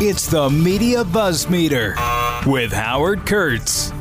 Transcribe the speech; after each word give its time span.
It's 0.00 0.28
the 0.28 0.48
Media 0.48 1.02
Buzz 1.02 1.50
Meter 1.50 1.96
with 2.46 2.70
Howard 2.70 3.26
Kurtz. 3.26 3.92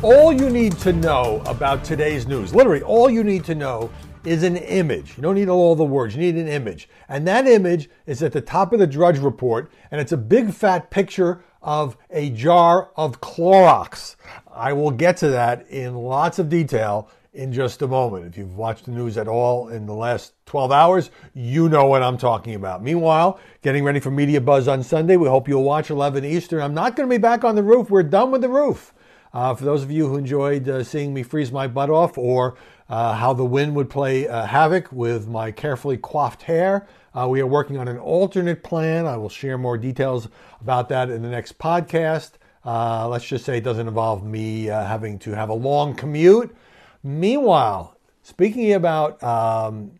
All 0.00 0.32
you 0.32 0.48
need 0.48 0.72
to 0.78 0.94
know 0.94 1.42
about 1.44 1.84
today's 1.84 2.26
news, 2.26 2.54
literally, 2.54 2.80
all 2.80 3.10
you 3.10 3.22
need 3.22 3.44
to 3.44 3.54
know 3.54 3.90
is 4.24 4.42
an 4.42 4.56
image. 4.56 5.18
You 5.18 5.22
don't 5.22 5.34
need 5.34 5.50
all 5.50 5.76
the 5.76 5.84
words, 5.84 6.14
you 6.14 6.22
need 6.22 6.36
an 6.36 6.48
image. 6.48 6.88
And 7.10 7.28
that 7.28 7.46
image 7.46 7.90
is 8.06 8.22
at 8.22 8.32
the 8.32 8.40
top 8.40 8.72
of 8.72 8.78
the 8.78 8.86
Drudge 8.86 9.18
Report, 9.18 9.70
and 9.90 10.00
it's 10.00 10.12
a 10.12 10.16
big 10.16 10.54
fat 10.54 10.90
picture 10.90 11.44
of 11.60 11.98
a 12.08 12.30
jar 12.30 12.88
of 12.96 13.20
Clorox. 13.20 14.16
I 14.50 14.72
will 14.72 14.92
get 14.92 15.18
to 15.18 15.28
that 15.28 15.68
in 15.68 15.94
lots 15.94 16.38
of 16.38 16.48
detail 16.48 17.10
in 17.36 17.52
just 17.52 17.82
a 17.82 17.86
moment. 17.86 18.24
If 18.26 18.36
you've 18.36 18.56
watched 18.56 18.86
the 18.86 18.90
news 18.90 19.16
at 19.18 19.28
all 19.28 19.68
in 19.68 19.86
the 19.86 19.94
last 19.94 20.32
12 20.46 20.72
hours, 20.72 21.10
you 21.34 21.68
know 21.68 21.84
what 21.84 22.02
I'm 22.02 22.16
talking 22.16 22.54
about. 22.54 22.82
Meanwhile, 22.82 23.38
getting 23.62 23.84
ready 23.84 24.00
for 24.00 24.10
Media 24.10 24.40
Buzz 24.40 24.66
on 24.66 24.82
Sunday. 24.82 25.16
We 25.16 25.28
hope 25.28 25.46
you'll 25.46 25.62
watch 25.62 25.90
11 25.90 26.24
Eastern. 26.24 26.62
I'm 26.62 26.74
not 26.74 26.96
going 26.96 27.08
to 27.08 27.14
be 27.14 27.20
back 27.20 27.44
on 27.44 27.54
the 27.54 27.62
roof. 27.62 27.90
We're 27.90 28.02
done 28.02 28.30
with 28.30 28.40
the 28.40 28.48
roof. 28.48 28.94
Uh, 29.34 29.54
for 29.54 29.64
those 29.64 29.82
of 29.82 29.90
you 29.90 30.08
who 30.08 30.16
enjoyed 30.16 30.66
uh, 30.66 30.82
seeing 30.82 31.12
me 31.12 31.22
freeze 31.22 31.52
my 31.52 31.66
butt 31.66 31.90
off 31.90 32.16
or 32.16 32.56
uh, 32.88 33.14
how 33.14 33.34
the 33.34 33.44
wind 33.44 33.76
would 33.76 33.90
play 33.90 34.26
uh, 34.26 34.46
havoc 34.46 34.90
with 34.90 35.28
my 35.28 35.50
carefully 35.50 35.98
coiffed 35.98 36.42
hair, 36.42 36.86
uh, 37.14 37.28
we 37.28 37.40
are 37.40 37.46
working 37.46 37.76
on 37.76 37.86
an 37.86 37.98
alternate 37.98 38.62
plan. 38.62 39.04
I 39.04 39.18
will 39.18 39.28
share 39.28 39.58
more 39.58 39.76
details 39.76 40.28
about 40.62 40.88
that 40.88 41.10
in 41.10 41.20
the 41.20 41.28
next 41.28 41.58
podcast. 41.58 42.32
Uh, 42.64 43.06
let's 43.08 43.26
just 43.26 43.44
say 43.44 43.58
it 43.58 43.64
doesn't 43.64 43.86
involve 43.86 44.24
me 44.24 44.64
having 44.64 45.18
to 45.18 45.32
have 45.32 45.50
a 45.50 45.54
long 45.54 45.94
commute. 45.94 46.56
Meanwhile, 47.06 47.96
speaking 48.24 48.72
about 48.72 49.22
um, 49.22 49.92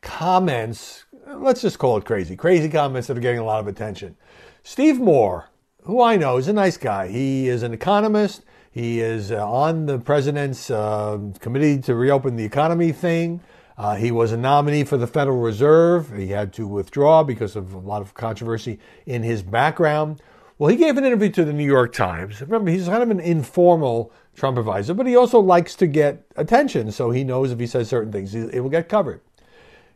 comments, 0.00 1.04
let's 1.26 1.60
just 1.60 1.78
call 1.78 1.98
it 1.98 2.06
crazy, 2.06 2.34
crazy 2.34 2.70
comments 2.70 3.08
that 3.08 3.18
are 3.18 3.20
getting 3.20 3.40
a 3.40 3.44
lot 3.44 3.60
of 3.60 3.66
attention. 3.66 4.16
Steve 4.62 4.98
Moore, 4.98 5.50
who 5.82 6.00
I 6.02 6.16
know 6.16 6.38
is 6.38 6.48
a 6.48 6.54
nice 6.54 6.78
guy, 6.78 7.08
he 7.08 7.46
is 7.46 7.62
an 7.62 7.74
economist. 7.74 8.42
He 8.70 9.00
is 9.00 9.30
uh, 9.30 9.46
on 9.46 9.84
the 9.84 9.98
president's 9.98 10.70
uh, 10.70 11.18
committee 11.40 11.78
to 11.82 11.94
reopen 11.94 12.36
the 12.36 12.44
economy 12.44 12.92
thing. 12.92 13.42
Uh, 13.76 13.96
he 13.96 14.10
was 14.10 14.32
a 14.32 14.38
nominee 14.38 14.84
for 14.84 14.96
the 14.96 15.06
Federal 15.06 15.40
Reserve. 15.40 16.16
He 16.16 16.28
had 16.28 16.54
to 16.54 16.66
withdraw 16.66 17.22
because 17.22 17.54
of 17.54 17.74
a 17.74 17.78
lot 17.78 18.00
of 18.00 18.14
controversy 18.14 18.78
in 19.04 19.22
his 19.22 19.42
background. 19.42 20.22
Well, 20.58 20.70
he 20.70 20.76
gave 20.76 20.96
an 20.98 21.04
interview 21.04 21.30
to 21.30 21.44
the 21.44 21.52
New 21.52 21.64
York 21.64 21.92
Times. 21.92 22.40
Remember, 22.40 22.72
he's 22.72 22.88
kind 22.88 23.02
of 23.02 23.10
an 23.10 23.20
informal 23.20 24.12
Trump 24.34 24.58
advisor, 24.58 24.92
but 24.92 25.06
he 25.06 25.14
also 25.14 25.38
likes 25.38 25.76
to 25.76 25.86
get 25.86 26.26
attention, 26.34 26.90
so 26.90 27.12
he 27.12 27.22
knows 27.22 27.52
if 27.52 27.60
he 27.60 27.66
says 27.66 27.88
certain 27.88 28.10
things, 28.10 28.34
it 28.34 28.60
will 28.60 28.68
get 28.68 28.88
covered. 28.88 29.20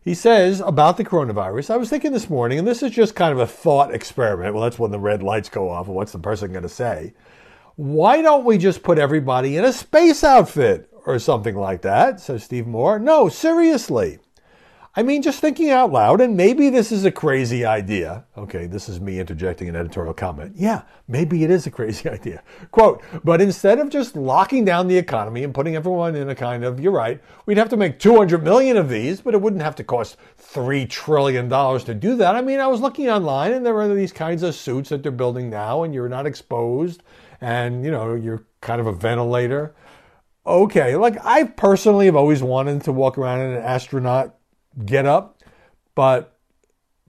He 0.04 0.14
says 0.14 0.60
about 0.60 0.96
the 0.96 1.04
coronavirus, 1.04 1.70
I 1.70 1.76
was 1.76 1.90
thinking 1.90 2.12
this 2.12 2.30
morning, 2.30 2.60
and 2.60 2.66
this 2.66 2.82
is 2.82 2.92
just 2.92 3.16
kind 3.16 3.32
of 3.32 3.40
a 3.40 3.46
thought 3.46 3.92
experiment. 3.92 4.54
Well, 4.54 4.62
that's 4.62 4.78
when 4.78 4.92
the 4.92 5.00
red 5.00 5.22
lights 5.22 5.48
go 5.48 5.68
off, 5.68 5.86
and 5.88 5.96
what's 5.96 6.12
the 6.12 6.18
person 6.20 6.52
going 6.52 6.62
to 6.62 6.68
say? 6.68 7.12
Why 7.74 8.22
don't 8.22 8.44
we 8.44 8.56
just 8.56 8.84
put 8.84 8.98
everybody 8.98 9.56
in 9.56 9.64
a 9.64 9.72
space 9.72 10.22
outfit 10.22 10.88
or 11.06 11.18
something 11.18 11.56
like 11.56 11.82
that? 11.82 12.20
Says 12.20 12.44
Steve 12.44 12.68
Moore. 12.68 13.00
No, 13.00 13.28
seriously. 13.28 14.20
I 14.94 15.02
mean, 15.02 15.22
just 15.22 15.40
thinking 15.40 15.70
out 15.70 15.90
loud, 15.90 16.20
and 16.20 16.36
maybe 16.36 16.68
this 16.68 16.92
is 16.92 17.06
a 17.06 17.10
crazy 17.10 17.64
idea. 17.64 18.26
Okay, 18.36 18.66
this 18.66 18.90
is 18.90 19.00
me 19.00 19.20
interjecting 19.20 19.70
an 19.70 19.74
editorial 19.74 20.12
comment. 20.12 20.52
Yeah, 20.54 20.82
maybe 21.08 21.42
it 21.44 21.50
is 21.50 21.66
a 21.66 21.70
crazy 21.70 22.08
idea. 22.10 22.42
Quote, 22.72 23.02
but 23.24 23.40
instead 23.40 23.78
of 23.78 23.88
just 23.88 24.16
locking 24.16 24.66
down 24.66 24.88
the 24.88 24.98
economy 24.98 25.44
and 25.44 25.54
putting 25.54 25.76
everyone 25.76 26.14
in 26.14 26.28
a 26.28 26.34
kind 26.34 26.62
of, 26.62 26.78
you're 26.78 26.92
right, 26.92 27.22
we'd 27.46 27.56
have 27.56 27.70
to 27.70 27.76
make 27.78 27.98
200 27.98 28.42
million 28.42 28.76
of 28.76 28.90
these, 28.90 29.22
but 29.22 29.32
it 29.32 29.40
wouldn't 29.40 29.62
have 29.62 29.76
to 29.76 29.84
cost 29.84 30.18
$3 30.38 30.86
trillion 30.90 31.48
to 31.48 31.94
do 31.94 32.14
that. 32.16 32.36
I 32.36 32.42
mean, 32.42 32.60
I 32.60 32.66
was 32.66 32.82
looking 32.82 33.08
online 33.08 33.54
and 33.54 33.64
there 33.64 33.80
are 33.80 33.94
these 33.94 34.12
kinds 34.12 34.42
of 34.42 34.54
suits 34.54 34.90
that 34.90 35.02
they're 35.02 35.10
building 35.10 35.48
now, 35.48 35.84
and 35.84 35.94
you're 35.94 36.10
not 36.10 36.26
exposed, 36.26 37.02
and, 37.40 37.82
you 37.82 37.90
know, 37.90 38.14
you're 38.14 38.44
kind 38.60 38.78
of 38.78 38.86
a 38.86 38.92
ventilator. 38.92 39.74
Okay, 40.46 40.96
like 40.96 41.16
I 41.24 41.44
personally 41.44 42.06
have 42.06 42.16
always 42.16 42.42
wanted 42.42 42.82
to 42.82 42.92
walk 42.92 43.16
around 43.16 43.40
in 43.40 43.52
an 43.52 43.62
astronaut 43.62 44.36
get 44.84 45.06
up, 45.06 45.42
but 45.94 46.38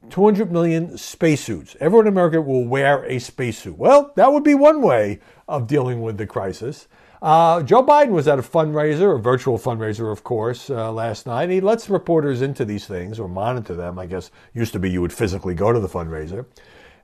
200 0.10 0.52
million 0.52 0.98
spacesuits. 0.98 1.76
Everyone 1.80 2.08
in 2.08 2.14
America 2.14 2.42
will 2.42 2.66
wear 2.66 3.06
a 3.06 3.20
spacesuit. 3.20 3.78
Well, 3.78 4.12
that 4.16 4.32
would 4.32 4.44
be 4.44 4.56
one 4.56 4.82
way 4.82 5.20
of 5.48 5.68
dealing 5.68 6.02
with 6.02 6.18
the 6.18 6.28
crisis. 6.28 6.88
Uh, 7.22 7.64
Joe 7.64 7.82
Biden 7.82 8.10
was 8.10 8.28
at 8.28 8.38
a 8.38 8.42
fundraiser, 8.42 9.16
a 9.16 9.22
virtual 9.22 9.58
fundraiser, 9.58 10.12
of 10.12 10.26
course, 10.26 10.70
uh, 10.70 10.92
last 10.92 11.26
night. 11.26 11.50
He 11.50 11.62
lets 11.62 11.90
reporters 11.90 12.42
into 12.42 12.66
these 12.66 12.86
things 12.86 13.18
or 13.18 13.30
monitor 13.30 13.76
them. 13.76 13.98
I 13.98 14.08
guess 14.08 14.30
used 14.54 14.74
to 14.74 14.80
be 14.80 14.92
you 14.92 15.02
would 15.02 15.14
physically 15.14 15.56
go 15.56 15.72
to 15.72 15.80
the 15.80 15.88
fundraiser. 15.88 16.46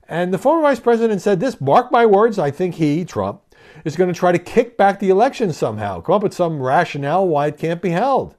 And 0.09 0.34
the 0.34 0.38
former 0.38 0.64
vice 0.64 0.80
president 0.80 1.22
said 1.22 1.40
this 1.40 1.62
mark 1.62 1.92
my 1.92 2.06
words, 2.06 2.38
I 2.38 2.52
think 2.52 2.75
he, 2.75 3.06
Trump, 3.06 3.42
is 3.86 3.96
going 3.96 4.12
to 4.12 4.19
try 4.19 4.34
to 4.34 4.40
kick 4.40 4.75
back 4.75 5.00
the 5.00 5.09
election 5.09 5.53
somehow, 5.53 6.02
come 6.02 6.16
up 6.16 6.24
with 6.24 6.34
some 6.34 6.62
rationale 6.62 7.25
why 7.25 7.48
it 7.48 7.58
can't 7.58 7.81
be 7.81 7.92
held. 7.92 8.36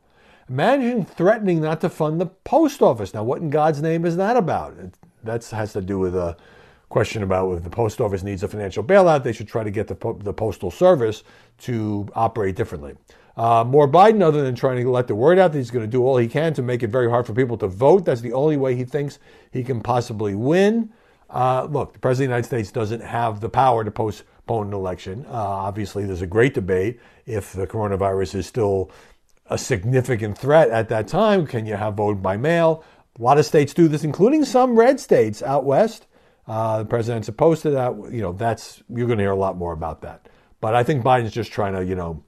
Imagine 0.50 1.04
threatening 1.04 1.60
not 1.60 1.80
to 1.80 1.88
fund 1.88 2.20
the 2.20 2.26
post 2.26 2.82
office. 2.82 3.14
Now, 3.14 3.22
what 3.22 3.40
in 3.40 3.50
God's 3.50 3.80
name 3.80 4.04
is 4.04 4.16
that 4.16 4.36
about? 4.36 4.74
That 5.22 5.44
has 5.44 5.72
to 5.74 5.80
do 5.80 6.00
with 6.00 6.16
a 6.16 6.36
question 6.88 7.22
about 7.22 7.52
if 7.52 7.62
the 7.62 7.70
post 7.70 8.00
office 8.00 8.24
needs 8.24 8.42
a 8.42 8.48
financial 8.48 8.82
bailout, 8.82 9.22
they 9.22 9.32
should 9.32 9.46
try 9.46 9.62
to 9.62 9.70
get 9.70 9.86
the, 9.86 10.16
the 10.18 10.32
postal 10.32 10.72
service 10.72 11.22
to 11.58 12.08
operate 12.16 12.56
differently. 12.56 12.96
Uh, 13.36 13.62
more 13.62 13.86
Biden, 13.86 14.22
other 14.22 14.42
than 14.42 14.56
trying 14.56 14.82
to 14.82 14.90
let 14.90 15.06
the 15.06 15.14
word 15.14 15.38
out 15.38 15.52
that 15.52 15.58
he's 15.58 15.70
going 15.70 15.84
to 15.84 15.90
do 15.90 16.04
all 16.04 16.16
he 16.16 16.26
can 16.26 16.52
to 16.54 16.62
make 16.62 16.82
it 16.82 16.88
very 16.88 17.08
hard 17.08 17.26
for 17.26 17.32
people 17.32 17.56
to 17.58 17.68
vote. 17.68 18.04
That's 18.04 18.20
the 18.20 18.32
only 18.32 18.56
way 18.56 18.74
he 18.74 18.84
thinks 18.84 19.20
he 19.52 19.62
can 19.62 19.80
possibly 19.80 20.34
win. 20.34 20.92
Uh, 21.30 21.68
look, 21.70 21.92
the 21.92 22.00
President 22.00 22.24
of 22.24 22.28
the 22.28 22.34
United 22.34 22.46
States 22.48 22.72
doesn't 22.72 23.02
have 23.02 23.38
the 23.38 23.48
power 23.48 23.84
to 23.84 23.90
postpone 23.92 24.66
an 24.66 24.72
election. 24.72 25.24
Uh, 25.28 25.32
obviously, 25.32 26.04
there's 26.04 26.22
a 26.22 26.26
great 26.26 26.54
debate 26.54 26.98
if 27.24 27.52
the 27.52 27.68
coronavirus 27.68 28.34
is 28.34 28.46
still 28.48 28.90
a 29.50 29.58
significant 29.58 30.38
threat 30.38 30.70
at 30.70 30.88
that 30.88 31.08
time. 31.08 31.46
Can 31.46 31.66
you 31.66 31.74
have 31.76 31.94
vote 31.94 32.22
by 32.22 32.36
mail? 32.36 32.84
A 33.18 33.22
lot 33.22 33.38
of 33.38 33.44
states 33.44 33.74
do 33.74 33.88
this, 33.88 34.04
including 34.04 34.44
some 34.44 34.78
red 34.78 35.00
states 35.00 35.42
out 35.42 35.64
west. 35.64 36.06
Uh, 36.46 36.78
the 36.78 36.84
president's 36.84 37.28
opposed 37.28 37.62
to 37.62 37.70
that. 37.70 37.94
You 38.12 38.22
know, 38.22 38.32
that's 38.32 38.82
you're 38.88 39.06
going 39.06 39.18
to 39.18 39.24
hear 39.24 39.32
a 39.32 39.36
lot 39.36 39.56
more 39.56 39.72
about 39.72 40.02
that. 40.02 40.28
But 40.60 40.74
I 40.74 40.82
think 40.82 41.04
Biden's 41.04 41.32
just 41.32 41.52
trying 41.52 41.74
to, 41.74 41.84
you 41.84 41.94
know, 41.94 42.22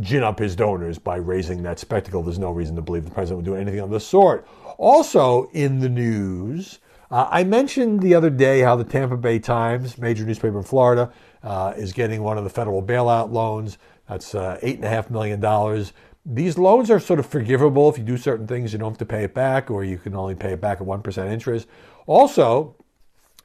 gin 0.00 0.22
up 0.22 0.38
his 0.38 0.54
donors 0.54 0.98
by 0.98 1.16
raising 1.16 1.62
that 1.64 1.78
spectacle. 1.78 2.22
There's 2.22 2.38
no 2.38 2.52
reason 2.52 2.76
to 2.76 2.82
believe 2.82 3.04
the 3.04 3.10
president 3.10 3.38
would 3.38 3.44
do 3.44 3.56
anything 3.56 3.80
of 3.80 3.90
the 3.90 4.00
sort. 4.00 4.46
Also 4.78 5.50
in 5.52 5.80
the 5.80 5.88
news, 5.88 6.78
uh, 7.10 7.26
I 7.30 7.42
mentioned 7.42 8.00
the 8.00 8.14
other 8.14 8.30
day 8.30 8.60
how 8.60 8.76
the 8.76 8.84
Tampa 8.84 9.16
Bay 9.16 9.40
Times, 9.40 9.98
major 9.98 10.24
newspaper 10.24 10.58
in 10.58 10.64
Florida, 10.64 11.12
uh, 11.42 11.74
is 11.76 11.92
getting 11.92 12.22
one 12.22 12.38
of 12.38 12.44
the 12.44 12.50
federal 12.50 12.82
bailout 12.82 13.32
loans. 13.32 13.78
That's 14.08 14.34
uh, 14.34 14.58
eight 14.62 14.76
and 14.76 14.84
a 14.84 14.88
half 14.88 15.10
million 15.10 15.40
dollars 15.40 15.92
these 16.24 16.58
loans 16.58 16.90
are 16.90 17.00
sort 17.00 17.18
of 17.18 17.26
forgivable. 17.26 17.88
If 17.88 17.98
you 17.98 18.04
do 18.04 18.16
certain 18.16 18.46
things, 18.46 18.72
you 18.72 18.78
don't 18.78 18.92
have 18.92 18.98
to 18.98 19.06
pay 19.06 19.24
it 19.24 19.34
back, 19.34 19.70
or 19.70 19.84
you 19.84 19.98
can 19.98 20.14
only 20.14 20.34
pay 20.34 20.52
it 20.52 20.60
back 20.60 20.80
at 20.80 20.86
1% 20.86 21.32
interest. 21.32 21.66
Also, 22.06 22.76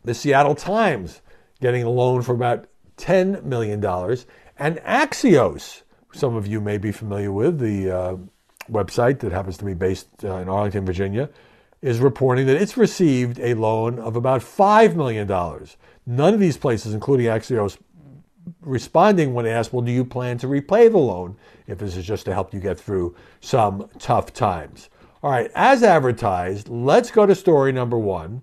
the 0.03 0.13
Seattle 0.13 0.56
Times 0.56 1.22
getting 1.62 1.84
a 1.84 1.90
loan 1.90 2.22
for 2.22 2.34
about 2.34 2.68
$10 2.97 3.44
million. 3.44 3.84
And 4.58 4.78
Axios, 4.78 5.84
some 6.14 6.35
of 6.35 6.47
you 6.47 6.62
may 6.62 6.78
be 6.78 6.91
familiar 6.91 7.31
with, 7.31 7.59
the 7.59 7.91
uh, 7.91 8.18
website 8.69 9.19
that 9.19 9.31
happens 9.31 9.58
to 9.58 9.66
be 9.66 9.74
based 9.74 10.08
uh, 10.24 10.35
in 10.35 10.50
Arlington, 10.50 10.85
Virginia, 10.85 11.30
is 11.81 12.00
reporting 12.00 12.46
that 12.47 12.62
it's 12.62 12.78
received 12.78 13.40
a 13.40 13.53
loan 13.53 14.00
of 14.00 14.16
about 14.16 14.41
$5 14.41 14.96
million. 14.96 15.28
None 16.06 16.34
of 16.34 16.40
these 16.40 16.58
places, 16.58 16.94
including 16.94 17.28
Axios, 17.28 17.78
responding 18.61 19.33
when 19.33 19.45
asked, 19.45 19.73
well, 19.73 19.81
do 19.81 19.91
you 19.91 20.06
plan 20.06 20.38
to 20.39 20.47
repay 20.47 20.88
the 20.88 20.97
loan 20.97 21.38
if 21.67 21.78
this 21.79 21.95
is 21.95 22.06
just 22.06 22.25
to 22.25 22.33
help 22.33 22.53
you 22.53 22.59
get 22.59 22.79
through 22.79 23.16
some 23.41 23.89
tough 24.00 24.33
times? 24.33 24.89
All 25.23 25.31
right, 25.31 25.50
as 25.56 25.81
advertised, 25.81 26.69
let's 26.69 27.09
go 27.09 27.25
to 27.25 27.34
story 27.34 27.72
number 27.72 27.97
one. 27.97 28.41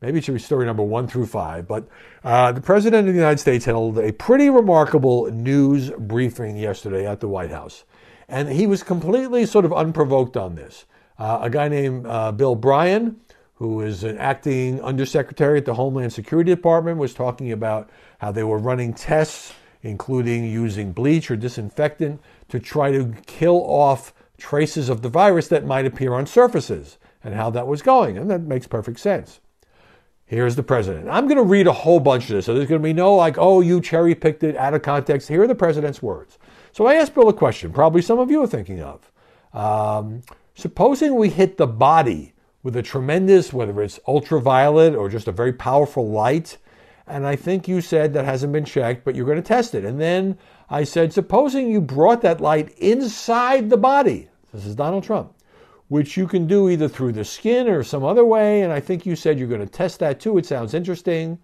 Maybe 0.00 0.18
it 0.18 0.24
should 0.24 0.34
be 0.34 0.40
story 0.40 0.66
number 0.66 0.82
one 0.82 1.08
through 1.08 1.26
five, 1.26 1.66
but 1.66 1.88
uh, 2.22 2.52
the 2.52 2.60
President 2.60 3.08
of 3.08 3.14
the 3.14 3.18
United 3.18 3.38
States 3.38 3.64
held 3.64 3.98
a 3.98 4.12
pretty 4.12 4.50
remarkable 4.50 5.30
news 5.30 5.90
briefing 5.98 6.56
yesterday 6.56 7.06
at 7.06 7.20
the 7.20 7.28
White 7.28 7.50
House. 7.50 7.84
And 8.28 8.48
he 8.48 8.66
was 8.66 8.82
completely 8.82 9.46
sort 9.46 9.64
of 9.64 9.72
unprovoked 9.72 10.36
on 10.36 10.54
this. 10.54 10.84
Uh, 11.18 11.38
a 11.42 11.50
guy 11.50 11.68
named 11.68 12.06
uh, 12.06 12.32
Bill 12.32 12.54
Bryan, 12.54 13.20
who 13.54 13.80
is 13.80 14.04
an 14.04 14.18
acting 14.18 14.82
undersecretary 14.82 15.58
at 15.58 15.64
the 15.64 15.74
Homeland 15.74 16.12
Security 16.12 16.54
Department, 16.54 16.98
was 16.98 17.14
talking 17.14 17.52
about 17.52 17.88
how 18.18 18.32
they 18.32 18.44
were 18.44 18.58
running 18.58 18.94
tests, 18.94 19.52
including 19.82 20.44
using 20.44 20.92
bleach 20.92 21.30
or 21.30 21.36
disinfectant, 21.36 22.20
to 22.48 22.58
try 22.58 22.90
to 22.90 23.14
kill 23.26 23.62
off 23.64 24.12
traces 24.38 24.88
of 24.88 25.02
the 25.02 25.08
virus 25.08 25.48
that 25.48 25.64
might 25.64 25.86
appear 25.86 26.14
on 26.14 26.26
surfaces, 26.26 26.98
and 27.24 27.34
how 27.34 27.50
that 27.50 27.66
was 27.66 27.82
going. 27.82 28.18
And 28.18 28.30
that 28.30 28.42
makes 28.42 28.66
perfect 28.66 29.00
sense. 29.00 29.40
Here's 30.26 30.56
the 30.56 30.62
president. 30.62 31.08
I'm 31.08 31.26
going 31.26 31.36
to 31.36 31.44
read 31.44 31.68
a 31.68 31.72
whole 31.72 32.00
bunch 32.00 32.24
of 32.24 32.30
this. 32.30 32.46
So 32.46 32.54
there's 32.54 32.68
going 32.68 32.80
to 32.80 32.84
be 32.84 32.92
no 32.92 33.14
like, 33.14 33.38
oh, 33.38 33.60
you 33.60 33.80
cherry 33.80 34.14
picked 34.14 34.42
it 34.42 34.56
out 34.56 34.74
of 34.74 34.82
context. 34.82 35.28
Here 35.28 35.42
are 35.42 35.46
the 35.46 35.54
president's 35.54 36.02
words. 36.02 36.38
So 36.72 36.86
I 36.86 36.94
asked 36.94 37.14
Bill 37.14 37.28
a 37.28 37.32
question, 37.32 37.72
probably 37.72 38.02
some 38.02 38.18
of 38.18 38.30
you 38.30 38.42
are 38.42 38.46
thinking 38.46 38.82
of. 38.82 39.10
Um, 39.52 40.22
supposing 40.54 41.14
we 41.14 41.30
hit 41.30 41.56
the 41.56 41.66
body 41.66 42.34
with 42.64 42.76
a 42.76 42.82
tremendous, 42.82 43.52
whether 43.52 43.80
it's 43.80 44.00
ultraviolet 44.08 44.96
or 44.96 45.08
just 45.08 45.28
a 45.28 45.32
very 45.32 45.52
powerful 45.52 46.10
light. 46.10 46.58
And 47.06 47.26
I 47.26 47.36
think 47.36 47.68
you 47.68 47.80
said 47.80 48.12
that 48.12 48.24
hasn't 48.24 48.52
been 48.52 48.64
checked, 48.64 49.04
but 49.04 49.14
you're 49.14 49.26
going 49.26 49.40
to 49.40 49.42
test 49.42 49.74
it. 49.74 49.84
And 49.84 50.00
then 50.00 50.36
I 50.68 50.82
said, 50.82 51.12
supposing 51.12 51.70
you 51.70 51.80
brought 51.80 52.22
that 52.22 52.40
light 52.40 52.76
inside 52.78 53.70
the 53.70 53.76
body, 53.76 54.28
this 54.52 54.66
is 54.66 54.74
Donald 54.74 55.04
Trump, 55.04 55.32
which 55.88 56.16
you 56.16 56.26
can 56.26 56.46
do 56.46 56.68
either 56.68 56.88
through 56.88 57.12
the 57.12 57.24
skin 57.24 57.68
or 57.68 57.84
some 57.84 58.02
other 58.02 58.24
way. 58.24 58.62
And 58.62 58.72
I 58.72 58.80
think 58.80 59.06
you 59.06 59.14
said 59.14 59.38
you're 59.38 59.48
going 59.48 59.60
to 59.60 59.66
test 59.66 60.00
that 60.00 60.18
too. 60.18 60.36
It 60.38 60.46
sounds 60.46 60.74
interesting. 60.74 61.38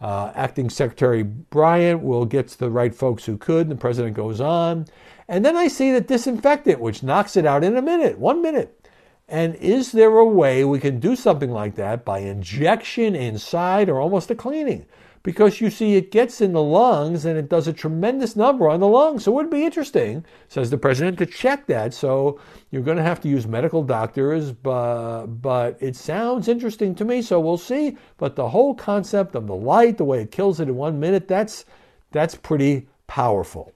Uh, 0.00 0.32
Acting 0.34 0.70
Secretary 0.70 1.22
Bryan 1.22 2.02
will 2.02 2.24
get 2.24 2.48
to 2.48 2.58
the 2.58 2.70
right 2.70 2.94
folks 2.94 3.24
who 3.24 3.36
could. 3.36 3.62
And 3.62 3.70
the 3.72 3.76
president 3.76 4.14
goes 4.14 4.40
on. 4.40 4.86
And 5.26 5.44
then 5.44 5.56
I 5.56 5.68
see 5.68 5.90
the 5.90 6.00
disinfectant, 6.00 6.78
which 6.78 7.02
knocks 7.02 7.36
it 7.36 7.46
out 7.46 7.64
in 7.64 7.76
a 7.76 7.82
minute, 7.82 8.18
one 8.18 8.42
minute. 8.42 8.83
And 9.28 9.54
is 9.56 9.92
there 9.92 10.18
a 10.18 10.24
way 10.24 10.64
we 10.64 10.78
can 10.78 11.00
do 11.00 11.16
something 11.16 11.50
like 11.50 11.76
that 11.76 12.04
by 12.04 12.18
injection 12.18 13.14
inside 13.16 13.88
or 13.88 14.00
almost 14.00 14.30
a 14.30 14.34
cleaning? 14.34 14.86
Because 15.22 15.58
you 15.58 15.70
see, 15.70 15.96
it 15.96 16.10
gets 16.10 16.42
in 16.42 16.52
the 16.52 16.62
lungs 16.62 17.24
and 17.24 17.38
it 17.38 17.48
does 17.48 17.66
a 17.66 17.72
tremendous 17.72 18.36
number 18.36 18.68
on 18.68 18.80
the 18.80 18.86
lungs. 18.86 19.24
So 19.24 19.32
it 19.32 19.34
would 19.36 19.50
be 19.50 19.64
interesting, 19.64 20.22
says 20.48 20.68
the 20.68 20.76
president, 20.76 21.16
to 21.18 21.26
check 21.26 21.66
that. 21.66 21.94
So 21.94 22.38
you're 22.70 22.82
going 22.82 22.98
to 22.98 23.02
have 23.02 23.22
to 23.22 23.28
use 23.28 23.46
medical 23.46 23.82
doctors, 23.82 24.52
but, 24.52 25.26
but 25.26 25.78
it 25.80 25.96
sounds 25.96 26.46
interesting 26.46 26.94
to 26.96 27.06
me. 27.06 27.22
So 27.22 27.40
we'll 27.40 27.56
see. 27.56 27.96
But 28.18 28.36
the 28.36 28.50
whole 28.50 28.74
concept 28.74 29.34
of 29.34 29.46
the 29.46 29.54
light, 29.54 29.96
the 29.96 30.04
way 30.04 30.20
it 30.20 30.30
kills 30.30 30.60
it 30.60 30.68
in 30.68 30.76
one 30.76 31.00
minute, 31.00 31.26
that's, 31.26 31.64
that's 32.12 32.34
pretty 32.34 32.86
powerful. 33.06 33.72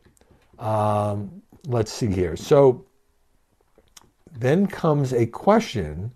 Um, 0.58 1.40
let's 1.66 1.90
see 1.90 2.10
here. 2.10 2.36
So 2.36 2.84
then 4.32 4.66
comes 4.66 5.12
a 5.12 5.26
question. 5.26 6.12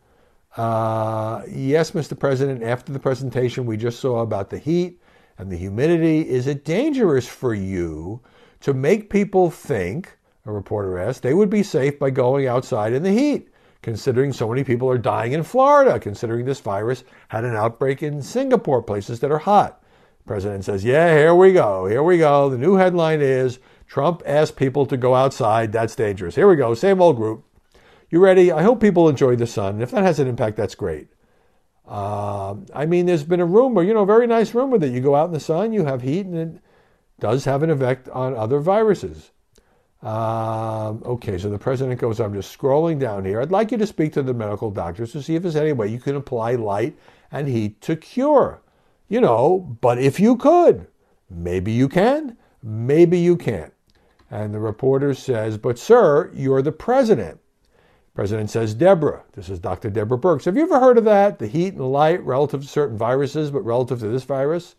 Uh, 0.56 1.42
yes, 1.48 1.92
Mr. 1.92 2.18
President, 2.18 2.62
after 2.62 2.92
the 2.92 2.98
presentation 2.98 3.64
we 3.64 3.76
just 3.76 4.00
saw 4.00 4.20
about 4.20 4.50
the 4.50 4.58
heat 4.58 5.00
and 5.38 5.50
the 5.50 5.56
humidity, 5.56 6.28
is 6.28 6.46
it 6.46 6.64
dangerous 6.64 7.26
for 7.26 7.54
you 7.54 8.20
to 8.60 8.74
make 8.74 9.10
people 9.10 9.50
think, 9.50 10.16
a 10.44 10.52
reporter 10.52 10.98
asked, 10.98 11.22
they 11.22 11.34
would 11.34 11.50
be 11.50 11.62
safe 11.62 11.98
by 11.98 12.10
going 12.10 12.46
outside 12.46 12.92
in 12.92 13.02
the 13.02 13.10
heat, 13.10 13.48
considering 13.80 14.32
so 14.32 14.48
many 14.48 14.62
people 14.62 14.88
are 14.88 14.98
dying 14.98 15.32
in 15.32 15.42
Florida, 15.42 15.98
considering 15.98 16.44
this 16.44 16.60
virus 16.60 17.04
had 17.28 17.44
an 17.44 17.56
outbreak 17.56 18.02
in 18.02 18.22
Singapore, 18.22 18.82
places 18.82 19.20
that 19.20 19.32
are 19.32 19.38
hot? 19.38 19.82
The 20.18 20.28
president 20.28 20.64
says, 20.64 20.84
Yeah, 20.84 21.16
here 21.16 21.34
we 21.34 21.52
go. 21.52 21.86
Here 21.86 22.02
we 22.02 22.18
go. 22.18 22.48
The 22.48 22.58
new 22.58 22.74
headline 22.74 23.20
is 23.20 23.58
Trump 23.88 24.22
asked 24.24 24.56
people 24.56 24.86
to 24.86 24.96
go 24.96 25.14
outside. 25.14 25.72
That's 25.72 25.96
dangerous. 25.96 26.34
Here 26.34 26.48
we 26.48 26.56
go. 26.56 26.74
Same 26.74 27.02
old 27.02 27.16
group. 27.16 27.44
You 28.12 28.20
ready? 28.20 28.52
I 28.52 28.62
hope 28.62 28.78
people 28.78 29.08
enjoy 29.08 29.36
the 29.36 29.46
sun. 29.46 29.80
If 29.80 29.90
that 29.92 30.02
has 30.02 30.18
an 30.18 30.28
impact, 30.28 30.58
that's 30.58 30.74
great. 30.74 31.08
Uh, 31.88 32.56
I 32.74 32.84
mean, 32.84 33.06
there's 33.06 33.24
been 33.24 33.40
a 33.40 33.46
rumor, 33.46 33.82
you 33.82 33.94
know, 33.94 34.04
very 34.04 34.26
nice 34.26 34.52
rumor 34.52 34.76
that 34.76 34.90
you 34.90 35.00
go 35.00 35.14
out 35.14 35.28
in 35.28 35.32
the 35.32 35.40
sun, 35.40 35.72
you 35.72 35.86
have 35.86 36.02
heat, 36.02 36.26
and 36.26 36.36
it 36.36 36.62
does 37.20 37.46
have 37.46 37.62
an 37.62 37.70
effect 37.70 38.10
on 38.10 38.34
other 38.34 38.60
viruses. 38.60 39.30
Um, 40.02 41.02
okay, 41.06 41.38
so 41.38 41.48
the 41.48 41.58
president 41.58 42.02
goes, 42.02 42.20
I'm 42.20 42.34
just 42.34 42.56
scrolling 42.56 43.00
down 43.00 43.24
here. 43.24 43.40
I'd 43.40 43.50
like 43.50 43.72
you 43.72 43.78
to 43.78 43.86
speak 43.86 44.12
to 44.12 44.22
the 44.22 44.34
medical 44.34 44.70
doctors 44.70 45.12
to 45.12 45.22
see 45.22 45.34
if 45.34 45.42
there's 45.42 45.56
any 45.56 45.72
way 45.72 45.88
you 45.88 45.98
can 45.98 46.14
apply 46.14 46.56
light 46.56 46.94
and 47.30 47.48
heat 47.48 47.80
to 47.80 47.96
cure. 47.96 48.60
You 49.08 49.22
know, 49.22 49.78
but 49.80 49.96
if 49.96 50.20
you 50.20 50.36
could, 50.36 50.86
maybe 51.30 51.72
you 51.72 51.88
can, 51.88 52.36
maybe 52.62 53.18
you 53.18 53.38
can't. 53.38 53.72
And 54.30 54.52
the 54.52 54.60
reporter 54.60 55.14
says, 55.14 55.56
But 55.56 55.78
sir, 55.78 56.30
you're 56.34 56.60
the 56.60 56.72
president. 56.72 57.38
President 58.14 58.50
says, 58.50 58.74
Deborah, 58.74 59.24
this 59.32 59.48
is 59.48 59.58
Dr. 59.58 59.88
Deborah 59.88 60.18
Birx. 60.18 60.44
Have 60.44 60.56
you 60.56 60.64
ever 60.64 60.78
heard 60.78 60.98
of 60.98 61.04
that? 61.04 61.38
The 61.38 61.46
heat 61.46 61.68
and 61.68 61.80
the 61.80 61.84
light 61.84 62.22
relative 62.22 62.62
to 62.62 62.68
certain 62.68 62.98
viruses, 62.98 63.50
but 63.50 63.62
relative 63.62 64.00
to 64.00 64.08
this 64.08 64.24
virus? 64.24 64.76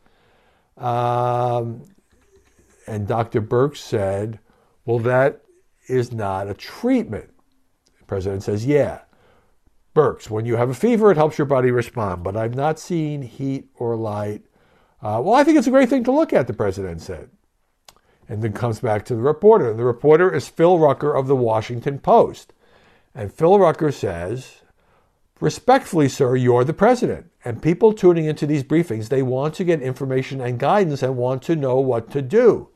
Um, 0.77 1.83
and 2.88 3.07
Dr. 3.07 3.41
Birx 3.41 3.77
said, 3.77 4.39
Well, 4.85 5.00
that 5.00 5.41
is 5.88 6.12
not 6.12 6.47
a 6.47 6.53
treatment. 6.53 7.31
The 8.00 8.06
president 8.06 8.44
says, 8.44 8.65
Yeah. 8.65 9.01
Birx, 9.95 10.30
when 10.30 10.45
you 10.45 10.56
have 10.56 10.69
a 10.69 10.75
fever, 10.75 11.12
it 11.12 11.18
helps 11.18 11.38
your 11.38 11.45
body 11.45 11.69
respond, 11.69 12.24
but 12.24 12.35
I've 12.35 12.56
not 12.56 12.80
seen 12.80 13.21
heat 13.21 13.69
or 13.75 13.95
light. 13.95 14.41
Uh, 15.01 15.21
well, 15.24 15.35
I 15.35 15.44
think 15.44 15.57
it's 15.57 15.68
a 15.68 15.71
great 15.71 15.89
thing 15.89 16.03
to 16.06 16.12
look 16.12 16.33
at, 16.33 16.47
the 16.47 16.53
president 16.53 17.01
said. 17.01 17.30
And 18.27 18.41
then 18.41 18.53
comes 18.53 18.80
back 18.80 19.06
to 19.06 19.15
the 19.15 19.21
reporter. 19.21 19.74
The 19.74 19.83
reporter 19.83 20.33
is 20.33 20.47
Phil 20.47 20.80
Rucker 20.80 21.13
of 21.13 21.27
the 21.27 21.35
Washington 21.35 22.00
Post. 22.00 22.53
And 23.15 23.31
Phil 23.31 23.60
Rucker 23.60 23.92
says, 23.92 24.62
Respectfully, 25.39 26.07
sir, 26.07 26.36
you're 26.36 26.63
the 26.63 26.74
president. 26.74 27.30
And 27.44 27.62
people 27.62 27.94
tuning 27.94 28.25
into 28.25 28.48
these 28.48 28.63
briefings, 28.63 29.10
they 29.10 29.21
want 29.21 29.54
to 29.56 29.63
get 29.63 29.81
information 29.81 30.39
and 30.39 30.57
guidance 30.57 31.04
and 31.04 31.18
want 31.18 31.42
to 31.44 31.56
know 31.56 31.80
what 31.80 32.10
to 32.12 32.21
do. 32.21 32.69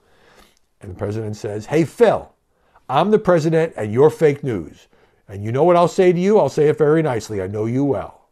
And 0.82 0.92
the 0.92 0.96
president 0.96 1.38
says, 1.38 1.68
Hey, 1.68 1.86
Phil, 1.86 2.34
I'm 2.90 3.12
the 3.12 3.20
president 3.20 3.74
and 3.78 3.92
you're 3.92 4.10
fake 4.10 4.44
news. 4.44 4.88
And 5.28 5.44
you 5.44 5.52
know 5.52 5.64
what 5.64 5.76
I'll 5.76 5.88
say 5.88 6.14
to 6.14 6.20
you? 6.20 6.40
I'll 6.40 6.50
say 6.50 6.70
it 6.70 6.78
very 6.78 7.02
nicely. 7.02 7.42
I 7.42 7.48
know 7.48 7.66
you 7.66 7.84
well. 7.84 8.30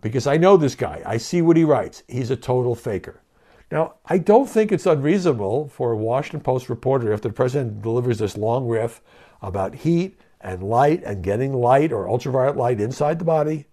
Because 0.00 0.26
I 0.26 0.36
know 0.36 0.56
this 0.56 0.74
guy. 0.74 1.02
I 1.04 1.16
see 1.16 1.42
what 1.42 1.56
he 1.56 1.64
writes. 1.64 2.02
He's 2.08 2.30
a 2.30 2.36
total 2.36 2.74
faker. 2.74 3.22
Now, 3.70 3.94
I 4.06 4.18
don't 4.18 4.48
think 4.48 4.70
it's 4.70 4.86
unreasonable 4.86 5.68
for 5.68 5.92
a 5.92 5.96
Washington 5.96 6.40
Post 6.40 6.68
reporter, 6.68 7.12
after 7.12 7.28
the 7.28 7.34
president 7.34 7.82
delivers 7.82 8.18
this 8.18 8.36
long 8.36 8.68
riff 8.68 9.00
about 9.46 9.76
heat 9.76 10.18
and 10.40 10.62
light 10.62 11.02
and 11.04 11.22
getting 11.22 11.52
light 11.52 11.92
or 11.92 12.08
ultraviolet 12.08 12.56
light 12.56 12.80
inside 12.80 13.18
the 13.18 13.24
body 13.24 13.66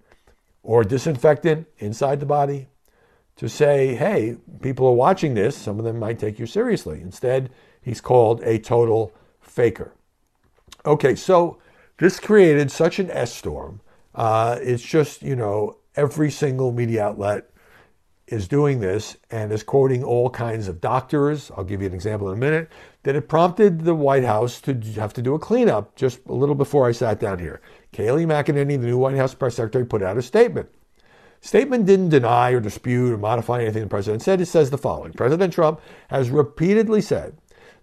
or 0.61 0.83
disinfectant 0.83 1.67
inside 1.79 2.19
the 2.19 2.25
body 2.25 2.67
to 3.35 3.49
say, 3.49 3.95
hey, 3.95 4.37
people 4.61 4.87
are 4.87 4.93
watching 4.93 5.33
this, 5.33 5.57
some 5.57 5.79
of 5.79 5.85
them 5.85 5.97
might 5.97 6.19
take 6.19 6.37
you 6.37 6.45
seriously. 6.45 7.01
Instead, 7.01 7.49
he's 7.81 7.99
called 7.99 8.41
a 8.43 8.59
total 8.59 9.11
faker. 9.41 9.91
Okay, 10.85 11.15
so 11.15 11.57
this 11.97 12.19
created 12.19 12.71
such 12.71 12.99
an 12.99 13.09
S 13.09 13.33
storm. 13.33 13.81
Uh, 14.13 14.59
it's 14.61 14.83
just, 14.83 15.23
you 15.23 15.35
know, 15.35 15.77
every 15.95 16.29
single 16.29 16.71
media 16.71 17.05
outlet 17.05 17.49
is 18.27 18.47
doing 18.47 18.79
this 18.79 19.17
and 19.31 19.51
is 19.51 19.63
quoting 19.63 20.03
all 20.03 20.29
kinds 20.29 20.67
of 20.67 20.79
doctors. 20.79 21.51
I'll 21.57 21.63
give 21.63 21.81
you 21.81 21.87
an 21.87 21.93
example 21.93 22.29
in 22.29 22.37
a 22.37 22.39
minute. 22.39 22.71
That 23.03 23.15
it 23.15 23.27
prompted 23.27 23.81
the 23.81 23.95
White 23.95 24.23
House 24.23 24.61
to 24.61 24.73
have 24.95 25.13
to 25.13 25.21
do 25.21 25.33
a 25.33 25.39
cleanup 25.39 25.95
just 25.95 26.19
a 26.27 26.33
little 26.33 26.55
before 26.55 26.87
I 26.87 26.93
sat 26.93 27.19
down 27.19 27.39
here. 27.39 27.61
Kayleigh 27.91 28.25
McEnany, 28.25 28.79
the 28.79 28.87
new 28.87 28.97
White 28.97 29.17
House 29.17 29.33
press 29.33 29.55
secretary, 29.55 29.85
put 29.85 30.01
out 30.01 30.17
a 30.17 30.21
statement. 30.21 30.69
Statement 31.41 31.85
didn't 31.85 32.09
deny 32.09 32.51
or 32.51 32.61
dispute 32.61 33.11
or 33.11 33.17
modify 33.17 33.61
anything 33.61 33.83
the 33.83 33.89
president 33.89 34.23
said. 34.23 34.39
It 34.39 34.45
says 34.45 34.69
the 34.69 34.77
following 34.77 35.11
President 35.11 35.51
Trump 35.51 35.81
has 36.07 36.29
repeatedly 36.29 37.01
said 37.01 37.37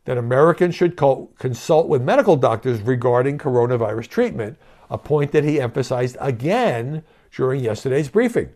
that 0.07 0.17
Americans 0.17 0.75
should 0.75 0.97
consult 0.97 1.87
with 1.87 2.01
medical 2.01 2.37
doctors 2.37 2.81
regarding 2.81 3.37
coronavirus 3.37 4.09
treatment, 4.09 4.57
a 4.89 4.97
point 4.97 5.33
that 5.33 5.45
he 5.45 5.61
emphasized 5.61 6.17
again 6.19 7.05
during 7.31 7.63
yesterday's 7.63 8.09
briefing. 8.09 8.49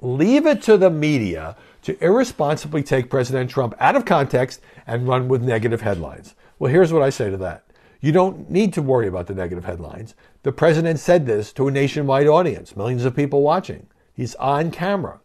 Leave 0.00 0.46
it 0.46 0.62
to 0.62 0.76
the 0.76 0.90
media 0.90 1.56
to 1.82 2.02
irresponsibly 2.04 2.82
take 2.82 3.10
President 3.10 3.50
Trump 3.50 3.74
out 3.80 3.96
of 3.96 4.04
context 4.04 4.60
and 4.86 5.08
run 5.08 5.28
with 5.28 5.42
negative 5.42 5.80
headlines. 5.80 6.34
Well, 6.58 6.72
here's 6.72 6.92
what 6.92 7.02
I 7.02 7.10
say 7.10 7.30
to 7.30 7.36
that. 7.38 7.64
You 8.00 8.12
don't 8.12 8.48
need 8.50 8.72
to 8.74 8.82
worry 8.82 9.08
about 9.08 9.26
the 9.26 9.34
negative 9.34 9.64
headlines. 9.64 10.14
The 10.44 10.52
president 10.52 11.00
said 11.00 11.26
this 11.26 11.52
to 11.54 11.66
a 11.66 11.70
nationwide 11.70 12.28
audience, 12.28 12.76
millions 12.76 13.04
of 13.04 13.16
people 13.16 13.42
watching. 13.42 13.88
He's 14.14 14.34
on 14.36 14.70
camera. 14.70 15.20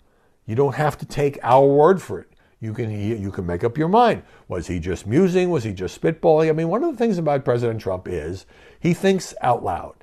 You 0.45 0.55
don't 0.55 0.75
have 0.75 0.97
to 0.99 1.05
take 1.05 1.37
our 1.43 1.67
word 1.67 2.01
for 2.01 2.19
it. 2.19 2.29
You 2.59 2.73
can 2.73 2.89
you 2.91 3.29
can 3.29 3.45
make 3.45 3.63
up 3.63 3.77
your 3.77 3.89
mind. 3.89 4.23
Was 4.47 4.67
he 4.67 4.79
just 4.79 5.05
musing? 5.05 5.49
Was 5.49 5.65
he 5.65 5.73
just 5.73 5.99
spitballing? 5.99 6.49
I 6.49 6.53
mean, 6.53 6.69
one 6.69 6.83
of 6.83 6.91
the 6.91 6.97
things 6.97 7.17
about 7.17 7.43
President 7.43 7.81
Trump 7.81 8.07
is 8.07 8.45
he 8.79 8.93
thinks 8.93 9.33
out 9.41 9.63
loud. 9.63 9.95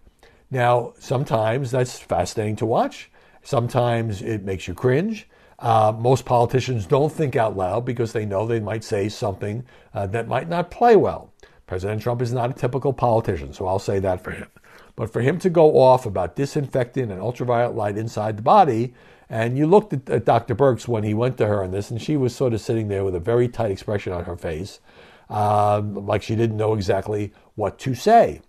Now, 0.50 0.92
sometimes 0.98 1.70
that's 1.70 1.98
fascinating 1.98 2.56
to 2.56 2.66
watch. 2.66 3.10
Sometimes 3.42 4.23
it 4.23 4.44
makes 4.44 4.68
you 4.68 4.75
cringe. 4.75 5.28
Uh, 5.59 5.92
most 5.99 6.25
politicians 6.25 6.87
don't 6.87 7.12
think 7.12 7.37
out 7.37 7.56
loud 7.56 7.85
because 7.85 8.12
they 8.12 8.25
know 8.25 8.47
they 8.47 8.61
might 8.61 8.82
say 8.82 9.09
something 9.09 9.64
uh, 9.92 10.06
that 10.06 10.26
might 10.26 10.49
not 10.49 10.70
play 10.70 10.97
well. 10.97 11.32
President 11.66 12.02
Trump 12.02 12.23
is 12.23 12.32
not 12.32 12.50
a 12.50 12.54
typical 12.54 12.92
politician, 12.92 13.52
so 13.52 13.66
I'll 13.66 13.78
say 13.78 13.99
that 14.00 14.25
for 14.25 14.32
him. 14.32 14.49
But 14.97 15.12
for 15.12 15.20
him 15.20 15.38
to 15.38 15.50
go 15.50 15.78
off 15.78 16.04
about 16.06 16.35
disinfecting 16.35 17.11
and 17.11 17.20
ultraviolet 17.20 17.76
light 17.76 17.97
inside 17.97 18.37
the 18.37 18.42
body, 18.42 18.94
and 19.28 19.56
you 19.56 19.66
looked 19.66 19.92
at, 19.92 20.11
at 20.11 20.25
Dr. 20.25 20.54
Birx 20.54 20.88
when 20.88 21.04
he 21.04 21.14
went 21.14 21.38
to 21.38 21.47
her 21.47 21.62
on 21.62 21.70
this, 21.70 21.90
and 21.90 22.02
she 22.02 22.16
was 22.16 22.35
sort 22.35 22.54
of 22.54 22.61
sitting 22.61 22.88
there 22.88 23.04
with 23.04 23.14
a 23.14 23.20
very 23.20 23.49
tight 23.49 23.70
expression 23.70 24.12
on 24.12 24.25
her 24.25 24.37
face, 24.37 24.80
uh, 25.28 25.80
like 25.80 26.23
she 26.23 26.35
didn't 26.35 26.56
know 26.56 26.75
exactly 26.75 27.32
what 27.54 27.78
to 27.78 27.94
say. 27.94 28.40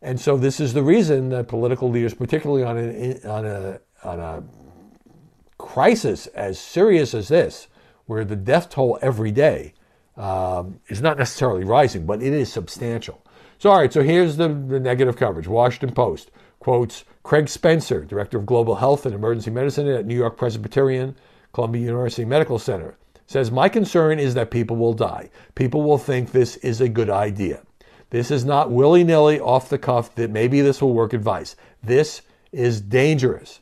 And 0.00 0.18
so 0.18 0.38
this 0.38 0.60
is 0.60 0.72
the 0.72 0.82
reason 0.82 1.28
that 1.28 1.48
political 1.48 1.90
leaders, 1.90 2.14
particularly 2.14 2.64
on, 2.64 2.78
an, 2.78 3.26
on 3.26 3.44
a 3.44 3.80
on 4.02 4.20
a 4.20 4.42
crisis 5.58 6.26
as 6.28 6.58
serious 6.58 7.14
as 7.14 7.28
this, 7.28 7.68
where 8.06 8.24
the 8.24 8.36
death 8.36 8.70
toll 8.70 8.98
every 9.02 9.30
day 9.30 9.74
um, 10.16 10.80
is 10.88 11.00
not 11.00 11.18
necessarily 11.18 11.64
rising, 11.64 12.06
but 12.06 12.22
it 12.22 12.32
is 12.32 12.52
substantial. 12.52 13.24
So, 13.58 13.70
all 13.70 13.78
right, 13.78 13.92
so 13.92 14.02
here's 14.02 14.36
the, 14.36 14.48
the 14.48 14.80
negative 14.80 15.16
coverage 15.16 15.46
Washington 15.46 15.94
Post. 15.94 16.30
quotes 16.60 17.04
Craig 17.22 17.48
Spencer, 17.48 18.04
Director 18.04 18.38
of 18.38 18.46
Global 18.46 18.74
Health 18.74 19.06
and 19.06 19.14
Emergency 19.14 19.50
Medicine 19.50 19.86
at 19.88 20.06
New 20.06 20.16
York 20.16 20.36
Presbyterian 20.36 21.14
Columbia 21.52 21.82
University 21.82 22.24
Medical 22.24 22.58
Center, 22.58 22.96
says, 23.26 23.50
My 23.50 23.68
concern 23.68 24.18
is 24.18 24.34
that 24.34 24.50
people 24.50 24.76
will 24.76 24.92
die. 24.92 25.30
People 25.54 25.82
will 25.82 25.98
think 25.98 26.32
this 26.32 26.56
is 26.56 26.80
a 26.80 26.88
good 26.88 27.10
idea. 27.10 27.62
This 28.10 28.30
is 28.30 28.44
not 28.44 28.70
willy 28.70 29.04
nilly, 29.04 29.38
off 29.38 29.68
the 29.68 29.78
cuff, 29.78 30.14
that 30.16 30.30
maybe 30.30 30.60
this 30.60 30.82
will 30.82 30.94
work 30.94 31.12
advice. 31.12 31.54
This 31.82 32.22
is 32.50 32.80
dangerous. 32.80 33.59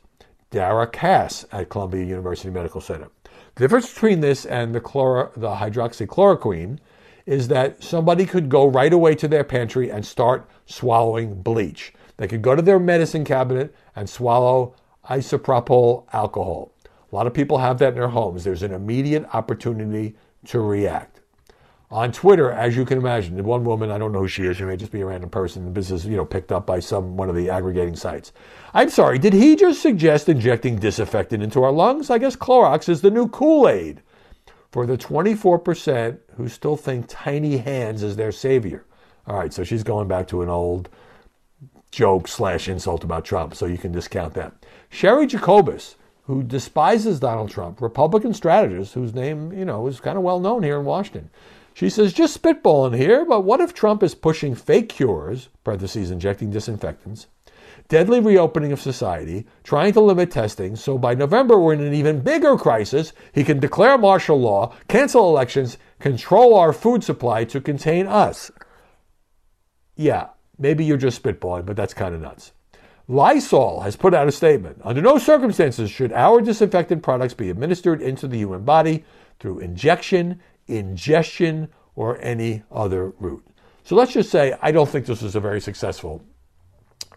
Dara 0.51 0.87
Kass 0.87 1.45
at 1.53 1.69
Columbia 1.69 2.05
University 2.05 2.51
Medical 2.51 2.81
Center. 2.81 3.09
The 3.55 3.65
difference 3.65 3.93
between 3.93 4.21
this 4.21 4.47
and 4.47 4.75
the, 4.75 4.81
chloro, 4.81 5.33
the 5.35 5.57
hydroxychloroquine 5.57 6.79
is 7.27 7.49
that 7.49 7.83
somebody 7.83 8.25
could 8.25 8.49
go 8.49 8.67
right 8.67 8.93
away 8.93 9.15
to 9.17 9.29
their 9.29 9.45
pantry 9.45 9.91
and 9.91 10.07
start 10.07 10.49
swallowing 10.67 11.43
bleach. 11.43 11.93
They 12.17 12.27
could 12.27 12.43
go 12.43 12.57
to 12.57 12.63
their 12.63 12.79
medicine 12.79 13.25
cabinet 13.25 13.75
and 13.95 14.09
swallow 14.09 14.75
isopropyl 15.11 16.07
alcohol. 16.13 16.73
A 17.11 17.15
lot 17.15 17.27
of 17.27 17.35
people 17.35 17.59
have 17.59 17.79
that 17.79 17.91
in 17.91 17.95
their 17.95 18.09
homes. 18.09 18.45
There's 18.45 18.63
an 18.63 18.73
immediate 18.73 19.27
opportunity 19.35 20.17
to 20.47 20.61
react. 20.61 21.18
On 21.91 22.13
Twitter, 22.13 22.53
as 22.53 22.77
you 22.77 22.85
can 22.85 22.99
imagine, 22.99 23.43
one 23.45 23.65
woman, 23.65 23.91
I 23.91 23.97
don't 23.97 24.13
know 24.13 24.21
who 24.21 24.29
she 24.29 24.45
is, 24.45 24.59
she 24.59 24.65
may 24.65 24.77
just 24.77 24.93
be 24.93 25.01
a 25.01 25.07
random 25.07 25.31
person, 25.31 25.73
this 25.73 25.91
is, 25.91 26.05
you 26.05 26.17
know, 26.17 26.25
picked 26.25 26.53
up 26.53 26.67
by 26.67 26.81
some 26.81 27.17
one 27.17 27.31
of 27.31 27.35
the 27.35 27.49
aggregating 27.49 27.97
sites. 27.97 28.33
I'm 28.75 28.91
sorry, 28.91 29.19
did 29.19 29.33
he 29.33 29.57
just 29.57 29.81
suggest 29.81 30.29
injecting 30.29 30.77
disinfectant 30.77 31.43
into 31.43 31.63
our 31.63 31.73
lungs? 31.73 32.11
I 32.11 32.19
guess 32.19 32.37
Clorox 32.37 32.91
is 32.91 33.01
the 33.01 33.11
new 33.11 33.27
Kool-Aid 33.29 34.03
for 34.71 34.85
the 34.85 34.99
24% 34.99 36.19
who 36.37 36.47
still 36.49 36.77
think 36.77 37.07
tiny 37.09 37.57
hands 37.57 38.03
is 38.03 38.17
their 38.17 38.33
savior. 38.33 38.85
All 39.27 39.39
right, 39.39 39.53
so 39.53 39.65
she's 39.65 39.83
going 39.83 40.09
back 40.09 40.29
to 40.29 40.43
an 40.43 40.51
old 40.51 40.91
joke 41.91 42.29
slash 42.29 42.69
insult 42.69 43.03
about 43.03 43.25
Trump, 43.25 43.55
so 43.55 43.65
you 43.65 43.79
can 43.79 43.93
discount 43.93 44.35
that. 44.35 44.53
Cheri 44.91 45.27
Jacobus, 45.27 45.97
who 46.25 46.43
despises 46.43 47.19
Donald 47.19 47.51
Trump, 47.51 47.81
Republican 47.81 48.35
strategist 48.35 48.93
whose 48.93 49.15
name, 49.15 49.51
you 49.55 49.65
know, 49.65 49.87
is 49.87 50.01
kind 50.01 50.19
of 50.19 50.23
well 50.23 50.39
known 50.39 50.63
here 50.63 50.79
in 50.79 50.85
Washington. 50.85 51.31
She 51.79 51.91
says, 51.91 52.13
just 52.13 52.43
spitballing 52.43 52.97
here, 52.97 53.25
but 53.25 53.43
what 53.43 53.61
if 53.61 53.73
Trump 53.73 54.03
is 54.03 54.17
pushing 54.17 54.57
fake 54.57 54.89
cures, 54.89 55.49
parentheses, 55.63 56.11
injecting 56.11 56.51
disinfectants, 56.51 57.29
deadly 57.87 58.19
reopening 58.19 58.73
of 58.73 58.81
society, 58.81 59.47
trying 59.63 59.93
to 59.93 60.01
limit 60.01 60.33
testing, 60.33 60.75
so 60.75 60.99
by 60.99 61.15
November 61.15 61.57
we're 61.57 61.75
in 61.75 61.81
an 61.81 61.95
even 61.95 62.19
bigger 62.19 62.57
crisis. 62.57 63.13
He 63.33 63.45
can 63.45 63.61
declare 63.61 63.97
martial 63.97 64.41
law, 64.41 64.75
cancel 64.89 65.29
elections, 65.29 65.79
control 66.01 66.57
our 66.57 66.73
food 66.73 67.05
supply 67.05 67.45
to 67.45 67.61
contain 67.61 68.09
us. 68.09 68.51
Yeah, 69.95 70.31
maybe 70.59 70.85
you're 70.85 70.97
just 70.97 71.23
spitballing, 71.23 71.65
but 71.65 71.77
that's 71.77 71.95
kind 71.95 72.13
of 72.13 72.21
nuts. 72.21 72.51
Lysol 73.07 73.83
has 73.83 73.95
put 73.95 74.15
out 74.15 74.27
a 74.27 74.33
statement. 74.33 74.81
Under 74.83 75.01
no 75.01 75.17
circumstances 75.17 75.93
should 75.93 76.13
our 76.13 76.41
disinfectant 76.41 77.05
products 77.05 77.35
be 77.35 77.51
administered 77.51 78.03
into 78.03 78.27
the 78.27 78.39
human 78.39 78.65
body 78.65 79.05
through 79.39 79.61
injection, 79.61 80.41
ingestion, 80.69 81.69
or 81.97 82.17
any 82.23 82.63
other 82.71 83.11
route. 83.19 83.45
So 83.83 83.97
let's 83.97 84.13
just 84.13 84.31
say 84.31 84.55
I 84.63 84.71
don't 84.71 84.89
think 84.89 85.07
this 85.07 85.23
was 85.23 85.35
a 85.35 85.41
very 85.41 85.61
successful 85.61 86.23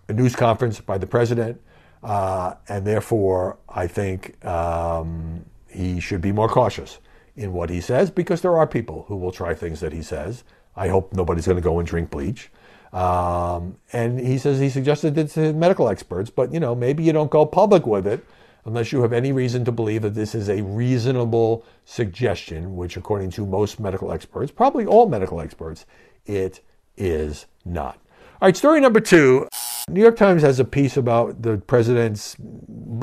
news 0.10 0.36
conference 0.36 0.82
by 0.82 0.98
the 0.98 1.06
president, 1.06 1.62
uh, 2.04 2.56
and 2.68 2.86
therefore 2.88 3.60
I 3.70 3.88
think 3.88 4.44
um, 4.46 5.46
he 5.70 6.00
should 6.00 6.22
be 6.22 6.32
more 6.32 6.50
cautious 6.50 6.98
in 7.36 7.54
what 7.54 7.70
he 7.70 7.80
says 7.80 8.10
because 8.10 8.42
there 8.42 8.58
are 8.58 8.66
people 8.66 9.06
who 9.08 9.18
will 9.18 9.32
try 9.32 9.54
things 9.54 9.80
that 9.82 9.94
he 9.94 10.02
says. 10.02 10.44
I 10.76 10.88
hope 10.88 11.14
nobody's 11.14 11.46
going 11.46 11.58
to 11.58 11.62
go 11.62 11.80
and 11.80 11.88
drink 11.88 12.10
bleach. 12.10 12.50
Um, 12.92 13.78
and 13.94 14.20
he 14.20 14.38
says 14.38 14.60
he 14.60 14.70
suggested 14.70 15.18
it 15.18 15.30
to 15.32 15.54
medical 15.54 15.88
experts, 15.90 16.30
but 16.30 16.54
you 16.54 16.60
know 16.60 16.74
maybe 16.74 17.04
you 17.04 17.14
don't 17.14 17.32
go 17.32 17.46
public 17.46 17.86
with 17.86 18.08
it 18.08 18.26
unless 18.66 18.92
you 18.92 19.02
have 19.02 19.14
any 19.14 19.32
reason 19.32 19.66
to 19.66 19.72
believe 19.72 20.02
that 20.04 20.16
this 20.16 20.36
is 20.36 20.50
a 20.50 20.62
reasonable 20.62 21.66
suggestion, 21.86 22.76
which 22.76 22.98
according 22.98 23.32
to 23.32 23.46
most 23.46 23.80
medical 23.80 24.12
experts, 24.12 24.52
probably 24.52 24.86
all 24.86 25.08
medical 25.08 25.42
experts, 25.42 25.86
it 26.26 26.62
is 26.98 27.46
not. 27.66 27.96
All 28.42 28.48
right, 28.48 28.58
story 28.58 28.82
number 28.82 29.00
two. 29.00 29.48
New 29.90 30.02
York 30.02 30.16
Times 30.16 30.42
has 30.44 30.60
a 30.60 30.66
piece 30.66 30.98
about 30.98 31.42
the 31.42 31.58
president's, 31.58 32.36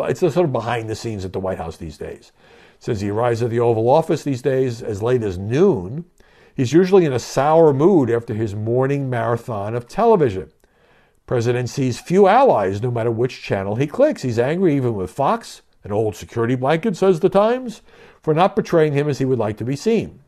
it's 0.00 0.20
sort 0.20 0.36
of 0.36 0.52
behind 0.52 0.88
the 0.88 0.94
scenes 0.94 1.24
at 1.24 1.32
the 1.32 1.40
White 1.40 1.58
House 1.58 1.76
these 1.76 1.98
days. 1.98 2.32
It 2.76 2.84
says 2.84 3.00
he 3.00 3.10
arrives 3.10 3.42
at 3.42 3.50
the 3.50 3.60
Oval 3.60 3.88
Office 3.88 4.22
these 4.22 4.42
days 4.42 4.82
as 4.82 5.02
late 5.02 5.22
as 5.22 5.38
noon. 5.38 6.04
He's 6.54 6.72
usually 6.72 7.04
in 7.04 7.12
a 7.12 7.18
sour 7.18 7.72
mood 7.72 8.10
after 8.10 8.34
his 8.34 8.54
morning 8.54 9.10
marathon 9.10 9.74
of 9.74 9.86
television. 9.86 10.50
President 11.28 11.68
sees 11.68 12.00
few 12.00 12.26
allies 12.26 12.80
no 12.80 12.90
matter 12.90 13.10
which 13.10 13.42
channel 13.42 13.76
he 13.76 13.86
clicks. 13.86 14.22
He's 14.22 14.38
angry 14.38 14.74
even 14.74 14.94
with 14.94 15.10
Fox, 15.10 15.60
an 15.84 15.92
old 15.92 16.16
security 16.16 16.54
blanket, 16.54 16.96
says 16.96 17.20
the 17.20 17.28
Times, 17.28 17.82
for 18.22 18.32
not 18.32 18.54
portraying 18.54 18.94
him 18.94 19.10
as 19.10 19.18
he 19.18 19.26
would 19.26 19.38
like 19.38 19.58
to 19.58 19.64
be 19.64 19.76
seen. 19.76 20.20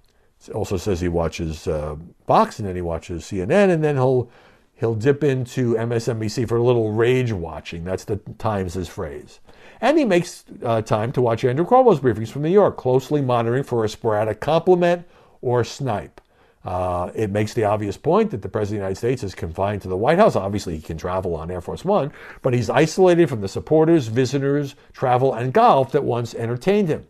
Also 0.54 0.76
says 0.76 1.00
he 1.00 1.08
watches 1.08 1.66
uh, 1.66 1.96
Fox 2.26 2.58
and 2.58 2.68
then 2.68 2.76
he 2.76 2.82
watches 2.82 3.24
CNN 3.24 3.70
and 3.70 3.82
then 3.82 3.96
he'll 3.96 4.30
he'll 4.74 4.94
dip 4.94 5.24
into 5.24 5.74
MSNBC 5.74 6.46
for 6.46 6.56
a 6.56 6.62
little 6.62 6.92
rage 6.92 7.32
watching. 7.32 7.82
That's 7.82 8.04
the 8.04 8.16
Times' 8.36 8.86
phrase. 8.86 9.40
And 9.80 9.96
he 9.96 10.04
makes 10.04 10.44
uh, 10.62 10.82
time 10.82 11.12
to 11.12 11.22
watch 11.22 11.46
Andrew 11.46 11.64
Cuomo's 11.64 12.00
briefings 12.00 12.28
from 12.28 12.42
New 12.42 12.50
York, 12.50 12.76
closely 12.76 13.22
monitoring 13.22 13.62
for 13.64 13.86
a 13.86 13.88
sporadic 13.88 14.40
compliment 14.40 15.06
or 15.40 15.64
snipe. 15.64 16.19
Uh, 16.64 17.10
it 17.14 17.30
makes 17.30 17.54
the 17.54 17.64
obvious 17.64 17.96
point 17.96 18.30
that 18.30 18.42
the 18.42 18.48
President 18.48 18.76
of 18.76 18.80
the 18.80 18.84
United 18.84 18.96
States 18.96 19.22
is 19.22 19.34
confined 19.34 19.80
to 19.80 19.88
the 19.88 19.96
White 19.96 20.18
House. 20.18 20.36
Obviously, 20.36 20.76
he 20.76 20.82
can 20.82 20.98
travel 20.98 21.34
on 21.34 21.50
Air 21.50 21.62
Force 21.62 21.84
One, 21.84 22.12
but 22.42 22.52
he's 22.52 22.68
isolated 22.68 23.28
from 23.28 23.40
the 23.40 23.48
supporters, 23.48 24.08
visitors, 24.08 24.74
travel, 24.92 25.32
and 25.32 25.54
golf 25.54 25.92
that 25.92 26.04
once 26.04 26.34
entertained 26.34 26.88
him. 26.88 27.06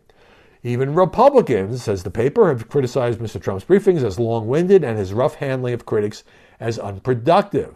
Even 0.63 0.93
Republicans, 0.93 1.83
says 1.83 2.03
the 2.03 2.11
paper, 2.11 2.47
have 2.47 2.69
criticized 2.69 3.19
Mr. 3.19 3.41
Trump's 3.41 3.65
briefings 3.65 4.03
as 4.03 4.19
long 4.19 4.47
winded 4.47 4.83
and 4.83 4.97
his 4.97 5.11
rough 5.11 5.35
handling 5.35 5.73
of 5.73 5.85
critics 5.85 6.23
as 6.59 6.77
unproductive. 6.79 7.75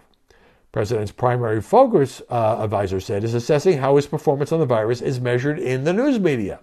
President's 0.72 1.12
primary 1.12 1.62
focus, 1.62 2.22
uh, 2.30 2.58
advisor 2.62 3.00
said, 3.00 3.24
is 3.24 3.34
assessing 3.34 3.80
how 3.80 3.96
his 3.96 4.06
performance 4.06 4.52
on 4.52 4.60
the 4.60 4.66
virus 4.66 5.02
is 5.02 5.20
measured 5.20 5.58
in 5.58 5.84
the 5.84 5.94
news 5.94 6.20
media 6.20 6.60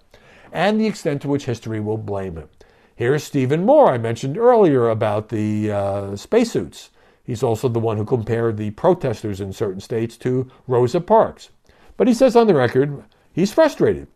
and 0.53 0.81
the 0.81 0.87
extent 0.87 1.23
to 1.23 1.29
which 1.29 1.47
history 1.47 1.81
will 1.81 1.99
blame 1.99 2.37
him. 2.37 2.49
Here's 2.95 3.25
Stephen 3.25 3.65
Moore, 3.65 3.91
I 3.91 3.99
mentioned 3.99 4.37
earlier 4.37 4.89
about 4.89 5.29
the 5.29 5.71
uh, 5.71 6.17
spacesuits. 6.17 6.91
He's 7.25 7.43
also 7.43 7.69
the 7.69 7.79
one 7.79 7.97
who 7.97 8.05
compared 8.05 8.57
the 8.57 8.71
protesters 8.73 9.41
in 9.41 9.53
certain 9.53 9.81
states 9.81 10.17
to 10.19 10.51
Rosa 10.67 11.01
Parks. 11.01 11.51
But 11.97 12.09
he 12.09 12.15
says 12.15 12.37
on 12.37 12.47
the 12.47 12.55
record, 12.55 13.05
he's 13.33 13.53
frustrated. 13.53 14.09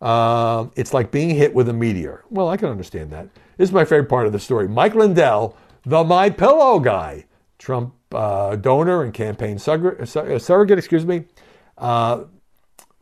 Uh, 0.00 0.66
it's 0.76 0.94
like 0.94 1.10
being 1.10 1.30
hit 1.30 1.54
with 1.54 1.68
a 1.68 1.72
meteor. 1.72 2.24
Well, 2.30 2.48
I 2.48 2.56
can 2.56 2.68
understand 2.68 3.10
that. 3.10 3.28
This 3.56 3.68
is 3.68 3.72
my 3.72 3.84
favorite 3.84 4.08
part 4.08 4.26
of 4.26 4.32
the 4.32 4.38
story. 4.38 4.66
Mike 4.66 4.94
Lindell, 4.94 5.56
the 5.84 6.02
My 6.02 6.30
Pillow 6.30 6.78
guy, 6.80 7.26
Trump 7.58 7.94
uh, 8.12 8.56
donor 8.56 9.02
and 9.02 9.12
campaign 9.12 9.58
surrogate, 9.58 10.16
uh, 10.16 10.38
surrogate 10.38 10.78
excuse 10.78 11.04
me, 11.04 11.24
uh, 11.76 12.24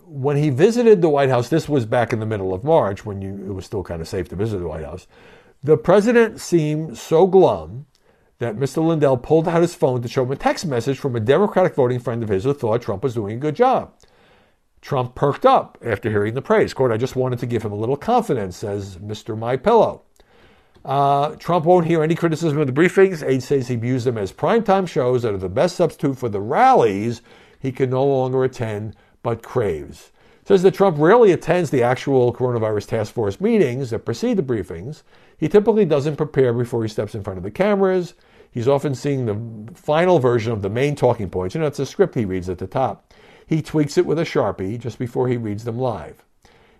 when 0.08 0.36
he 0.36 0.50
visited 0.50 1.02
the 1.02 1.08
White 1.08 1.28
House, 1.28 1.48
this 1.48 1.68
was 1.68 1.84
back 1.84 2.12
in 2.12 2.20
the 2.20 2.26
middle 2.26 2.54
of 2.54 2.64
March 2.64 3.04
when 3.04 3.20
you, 3.20 3.34
it 3.34 3.52
was 3.52 3.66
still 3.66 3.82
kind 3.82 4.00
of 4.00 4.08
safe 4.08 4.28
to 4.30 4.36
visit 4.36 4.58
the 4.58 4.68
White 4.68 4.84
House. 4.84 5.06
The 5.62 5.76
president 5.76 6.40
seemed 6.40 6.96
so 6.96 7.26
glum 7.26 7.86
that 8.38 8.56
Mr. 8.56 8.86
Lindell 8.86 9.16
pulled 9.16 9.48
out 9.48 9.62
his 9.62 9.74
phone 9.74 10.00
to 10.02 10.08
show 10.08 10.22
him 10.22 10.30
a 10.30 10.36
text 10.36 10.64
message 10.64 10.98
from 10.98 11.16
a 11.16 11.20
Democratic 11.20 11.74
voting 11.74 11.98
friend 11.98 12.22
of 12.22 12.28
his 12.28 12.44
who 12.44 12.54
thought 12.54 12.82
Trump 12.82 13.02
was 13.02 13.14
doing 13.14 13.36
a 13.36 13.40
good 13.40 13.56
job. 13.56 13.92
Trump 14.80 15.14
perked 15.14 15.44
up 15.44 15.76
after 15.84 16.08
hearing 16.08 16.34
the 16.34 16.42
praise. 16.42 16.72
Quote, 16.72 16.92
I 16.92 16.96
just 16.96 17.16
wanted 17.16 17.40
to 17.40 17.46
give 17.46 17.64
him 17.64 17.72
a 17.72 17.76
little 17.76 17.96
confidence, 17.96 18.56
says 18.56 18.96
Mr. 18.98 19.36
My 19.36 19.56
Pillow. 19.56 20.02
Uh, 20.84 21.34
Trump 21.36 21.64
won't 21.64 21.86
hear 21.86 22.02
any 22.02 22.14
criticism 22.14 22.58
of 22.60 22.68
the 22.68 22.72
briefings. 22.72 23.26
Aide 23.28 23.42
says 23.42 23.66
he 23.66 23.74
views 23.74 24.04
them 24.04 24.16
as 24.16 24.32
primetime 24.32 24.88
shows 24.88 25.22
that 25.22 25.34
are 25.34 25.38
the 25.38 25.48
best 25.48 25.76
substitute 25.76 26.16
for 26.16 26.28
the 26.28 26.40
rallies 26.40 27.20
he 27.58 27.72
can 27.72 27.90
no 27.90 28.04
longer 28.04 28.44
attend 28.44 28.94
but 29.22 29.42
craves. 29.42 30.10
Says 30.44 30.62
that 30.62 30.74
Trump 30.74 30.96
rarely 30.98 31.32
attends 31.32 31.70
the 31.70 31.82
actual 31.82 32.32
coronavirus 32.32 32.86
task 32.86 33.12
force 33.12 33.40
meetings 33.40 33.90
that 33.90 34.04
precede 34.06 34.38
the 34.38 34.42
briefings. 34.42 35.02
He 35.36 35.48
typically 35.48 35.84
doesn't 35.84 36.16
prepare 36.16 36.54
before 36.54 36.82
he 36.82 36.88
steps 36.88 37.14
in 37.14 37.22
front 37.22 37.36
of 37.36 37.42
the 37.42 37.50
cameras. 37.50 38.14
He's 38.50 38.66
often 38.66 38.94
seeing 38.94 39.26
the 39.26 39.72
final 39.74 40.18
version 40.18 40.52
of 40.52 40.62
the 40.62 40.70
main 40.70 40.96
talking 40.96 41.28
points. 41.28 41.54
You 41.54 41.60
know, 41.60 41.66
it's 41.66 41.78
a 41.78 41.86
script 41.86 42.14
he 42.14 42.24
reads 42.24 42.48
at 42.48 42.58
the 42.58 42.66
top. 42.66 43.12
He 43.46 43.60
tweaks 43.60 43.98
it 43.98 44.06
with 44.06 44.18
a 44.18 44.24
Sharpie 44.24 44.78
just 44.78 44.98
before 44.98 45.28
he 45.28 45.36
reads 45.36 45.64
them 45.64 45.78
live. 45.78 46.24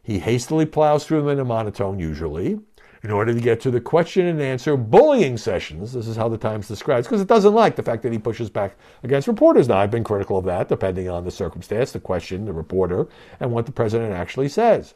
He 0.02 0.18
hastily 0.20 0.64
plows 0.64 1.04
through 1.04 1.20
them 1.20 1.28
in 1.28 1.38
a 1.38 1.44
monotone, 1.44 1.98
usually 1.98 2.60
in 3.02 3.10
order 3.10 3.32
to 3.32 3.40
get 3.40 3.60
to 3.60 3.70
the 3.70 3.80
question 3.80 4.26
and 4.26 4.40
answer 4.40 4.76
bullying 4.76 5.36
sessions. 5.36 5.92
This 5.92 6.06
is 6.08 6.16
how 6.16 6.28
the 6.28 6.38
Times 6.38 6.68
describes, 6.68 7.06
because 7.06 7.20
it 7.20 7.28
doesn't 7.28 7.54
like 7.54 7.76
the 7.76 7.82
fact 7.82 8.02
that 8.02 8.12
he 8.12 8.18
pushes 8.18 8.50
back 8.50 8.76
against 9.02 9.28
reporters. 9.28 9.68
Now, 9.68 9.78
I've 9.78 9.90
been 9.90 10.04
critical 10.04 10.38
of 10.38 10.44
that, 10.46 10.68
depending 10.68 11.08
on 11.08 11.24
the 11.24 11.30
circumstance, 11.30 11.92
the 11.92 12.00
question, 12.00 12.44
the 12.44 12.52
reporter, 12.52 13.06
and 13.40 13.52
what 13.52 13.66
the 13.66 13.72
president 13.72 14.12
actually 14.12 14.48
says. 14.48 14.94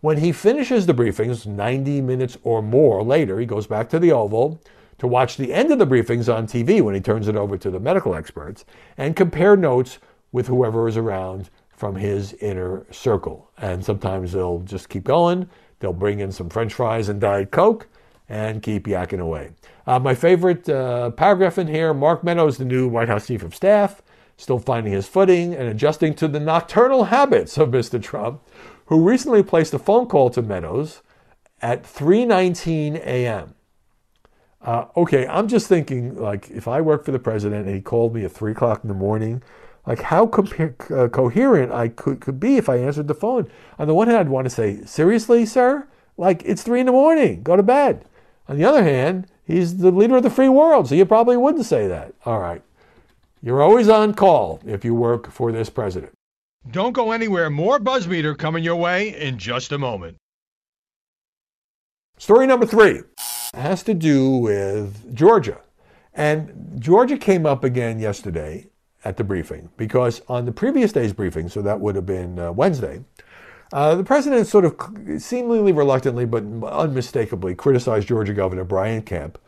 When 0.00 0.18
he 0.18 0.32
finishes 0.32 0.86
the 0.86 0.94
briefings, 0.94 1.46
90 1.46 2.00
minutes 2.00 2.36
or 2.42 2.60
more 2.60 3.04
later, 3.04 3.38
he 3.38 3.46
goes 3.46 3.68
back 3.68 3.88
to 3.90 4.00
the 4.00 4.10
Oval 4.10 4.60
to 4.98 5.06
watch 5.06 5.36
the 5.36 5.52
end 5.52 5.70
of 5.70 5.78
the 5.78 5.86
briefings 5.86 6.32
on 6.32 6.46
TV 6.46 6.80
when 6.80 6.94
he 6.94 7.00
turns 7.00 7.28
it 7.28 7.36
over 7.36 7.56
to 7.56 7.70
the 7.70 7.80
medical 7.80 8.14
experts 8.14 8.64
and 8.96 9.14
compare 9.14 9.56
notes 9.56 9.98
with 10.32 10.48
whoever 10.48 10.88
is 10.88 10.96
around 10.96 11.50
from 11.70 11.96
his 11.96 12.32
inner 12.34 12.84
circle. 12.90 13.50
And 13.58 13.84
sometimes 13.84 14.32
they'll 14.32 14.60
just 14.60 14.88
keep 14.88 15.04
going. 15.04 15.48
They'll 15.82 15.92
bring 15.92 16.20
in 16.20 16.30
some 16.30 16.48
french 16.48 16.74
fries 16.74 17.08
and 17.08 17.20
Diet 17.20 17.50
Coke 17.50 17.88
and 18.28 18.62
keep 18.62 18.86
yakking 18.86 19.18
away. 19.18 19.50
Uh, 19.84 19.98
my 19.98 20.14
favorite 20.14 20.68
uh, 20.68 21.10
paragraph 21.10 21.58
in 21.58 21.66
here 21.66 21.92
Mark 21.92 22.22
Meadows, 22.22 22.56
the 22.56 22.64
new 22.64 22.86
White 22.86 23.08
House 23.08 23.26
Chief 23.26 23.42
of 23.42 23.52
Staff, 23.52 24.00
still 24.36 24.60
finding 24.60 24.92
his 24.92 25.08
footing 25.08 25.52
and 25.52 25.68
adjusting 25.68 26.14
to 26.14 26.28
the 26.28 26.38
nocturnal 26.38 27.04
habits 27.06 27.58
of 27.58 27.70
Mr. 27.70 28.00
Trump, 28.00 28.40
who 28.86 29.06
recently 29.06 29.42
placed 29.42 29.74
a 29.74 29.78
phone 29.78 30.06
call 30.06 30.30
to 30.30 30.40
Meadows 30.40 31.02
at 31.60 31.82
3:19 31.82 32.94
a.m. 33.04 33.54
Uh, 34.60 34.86
okay, 34.96 35.26
I'm 35.26 35.48
just 35.48 35.66
thinking, 35.66 36.16
like, 36.16 36.48
if 36.48 36.68
I 36.68 36.80
work 36.80 37.04
for 37.04 37.10
the 37.10 37.18
president 37.18 37.66
and 37.66 37.74
he 37.74 37.80
called 37.80 38.14
me 38.14 38.24
at 38.24 38.30
three 38.30 38.52
o'clock 38.52 38.84
in 38.84 38.88
the 38.88 38.94
morning, 38.94 39.42
like 39.86 40.02
how 40.02 40.24
uh, 40.24 41.08
coherent 41.08 41.72
I 41.72 41.88
could, 41.88 42.20
could 42.20 42.38
be 42.38 42.56
if 42.56 42.68
I 42.68 42.76
answered 42.76 43.08
the 43.08 43.14
phone. 43.14 43.50
On 43.78 43.88
the 43.88 43.94
one 43.94 44.08
hand, 44.08 44.18
I'd 44.18 44.28
want 44.28 44.46
to 44.46 44.50
say, 44.50 44.84
seriously, 44.84 45.44
sir? 45.44 45.88
Like, 46.16 46.42
it's 46.44 46.62
three 46.62 46.80
in 46.80 46.86
the 46.86 46.92
morning, 46.92 47.42
go 47.42 47.56
to 47.56 47.62
bed. 47.62 48.04
On 48.48 48.56
the 48.56 48.64
other 48.64 48.82
hand, 48.82 49.26
he's 49.44 49.78
the 49.78 49.90
leader 49.90 50.16
of 50.16 50.22
the 50.22 50.30
free 50.30 50.48
world, 50.48 50.88
so 50.88 50.94
you 50.94 51.04
probably 51.04 51.36
wouldn't 51.36 51.66
say 51.66 51.86
that. 51.88 52.14
All 52.24 52.38
right. 52.38 52.62
You're 53.42 53.62
always 53.62 53.88
on 53.88 54.14
call 54.14 54.60
if 54.64 54.84
you 54.84 54.94
work 54.94 55.30
for 55.32 55.50
this 55.50 55.68
president. 55.68 56.12
Don't 56.70 56.92
go 56.92 57.10
anywhere. 57.10 57.50
More 57.50 57.80
Buzzmeter 57.80 58.38
coming 58.38 58.62
your 58.62 58.76
way 58.76 59.08
in 59.08 59.36
just 59.38 59.72
a 59.72 59.78
moment. 59.78 60.16
Story 62.18 62.46
number 62.46 62.66
three 62.66 63.02
has 63.52 63.82
to 63.82 63.94
do 63.94 64.30
with 64.36 65.12
Georgia. 65.12 65.58
And 66.14 66.76
Georgia 66.78 67.16
came 67.16 67.46
up 67.46 67.64
again 67.64 67.98
yesterday 67.98 68.68
at 69.04 69.16
the 69.16 69.24
briefing 69.24 69.68
because 69.76 70.22
on 70.28 70.44
the 70.44 70.52
previous 70.52 70.92
day's 70.92 71.12
briefing, 71.12 71.48
so 71.48 71.62
that 71.62 71.80
would 71.80 71.96
have 71.96 72.06
been 72.06 72.38
uh, 72.38 72.52
Wednesday, 72.52 73.04
uh, 73.72 73.94
the 73.94 74.04
president 74.04 74.46
sort 74.46 74.64
of 74.64 74.76
seemingly 75.18 75.72
reluctantly 75.72 76.26
but 76.26 76.44
unmistakably 76.64 77.54
criticized 77.54 78.06
Georgia 78.08 78.34
Governor 78.34 78.64
Brian 78.64 79.02
Kemp 79.02 79.38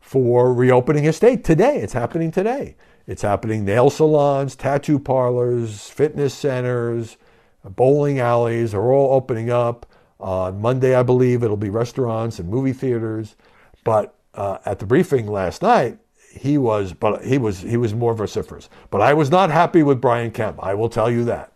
for 0.00 0.52
reopening 0.52 1.04
his 1.04 1.16
state 1.16 1.44
today. 1.44 1.78
It's 1.78 1.92
happening 1.92 2.30
today. 2.30 2.76
It's 3.06 3.22
happening 3.22 3.64
nail 3.64 3.90
salons, 3.90 4.56
tattoo 4.56 4.98
parlors, 4.98 5.90
fitness 5.90 6.32
centers, 6.32 7.18
bowling 7.64 8.18
alleys 8.20 8.74
are 8.74 8.92
all 8.92 9.14
opening 9.14 9.50
up. 9.50 9.86
On 10.20 10.60
Monday, 10.60 10.94
I 10.94 11.02
believe, 11.02 11.42
it'll 11.42 11.56
be 11.56 11.68
restaurants 11.68 12.38
and 12.38 12.48
movie 12.48 12.72
theaters. 12.72 13.36
But 13.82 14.14
uh, 14.34 14.58
at 14.64 14.78
the 14.78 14.86
briefing 14.86 15.26
last 15.26 15.60
night, 15.60 15.98
he 16.36 16.58
was, 16.58 16.92
but 16.92 17.24
he 17.24 17.38
was, 17.38 17.60
he 17.60 17.76
was 17.76 17.94
more 17.94 18.14
vociferous. 18.14 18.68
But 18.90 19.00
I 19.00 19.14
was 19.14 19.30
not 19.30 19.50
happy 19.50 19.82
with 19.82 20.00
Brian 20.00 20.30
Kemp. 20.30 20.62
I 20.62 20.74
will 20.74 20.88
tell 20.88 21.10
you 21.10 21.24
that. 21.24 21.52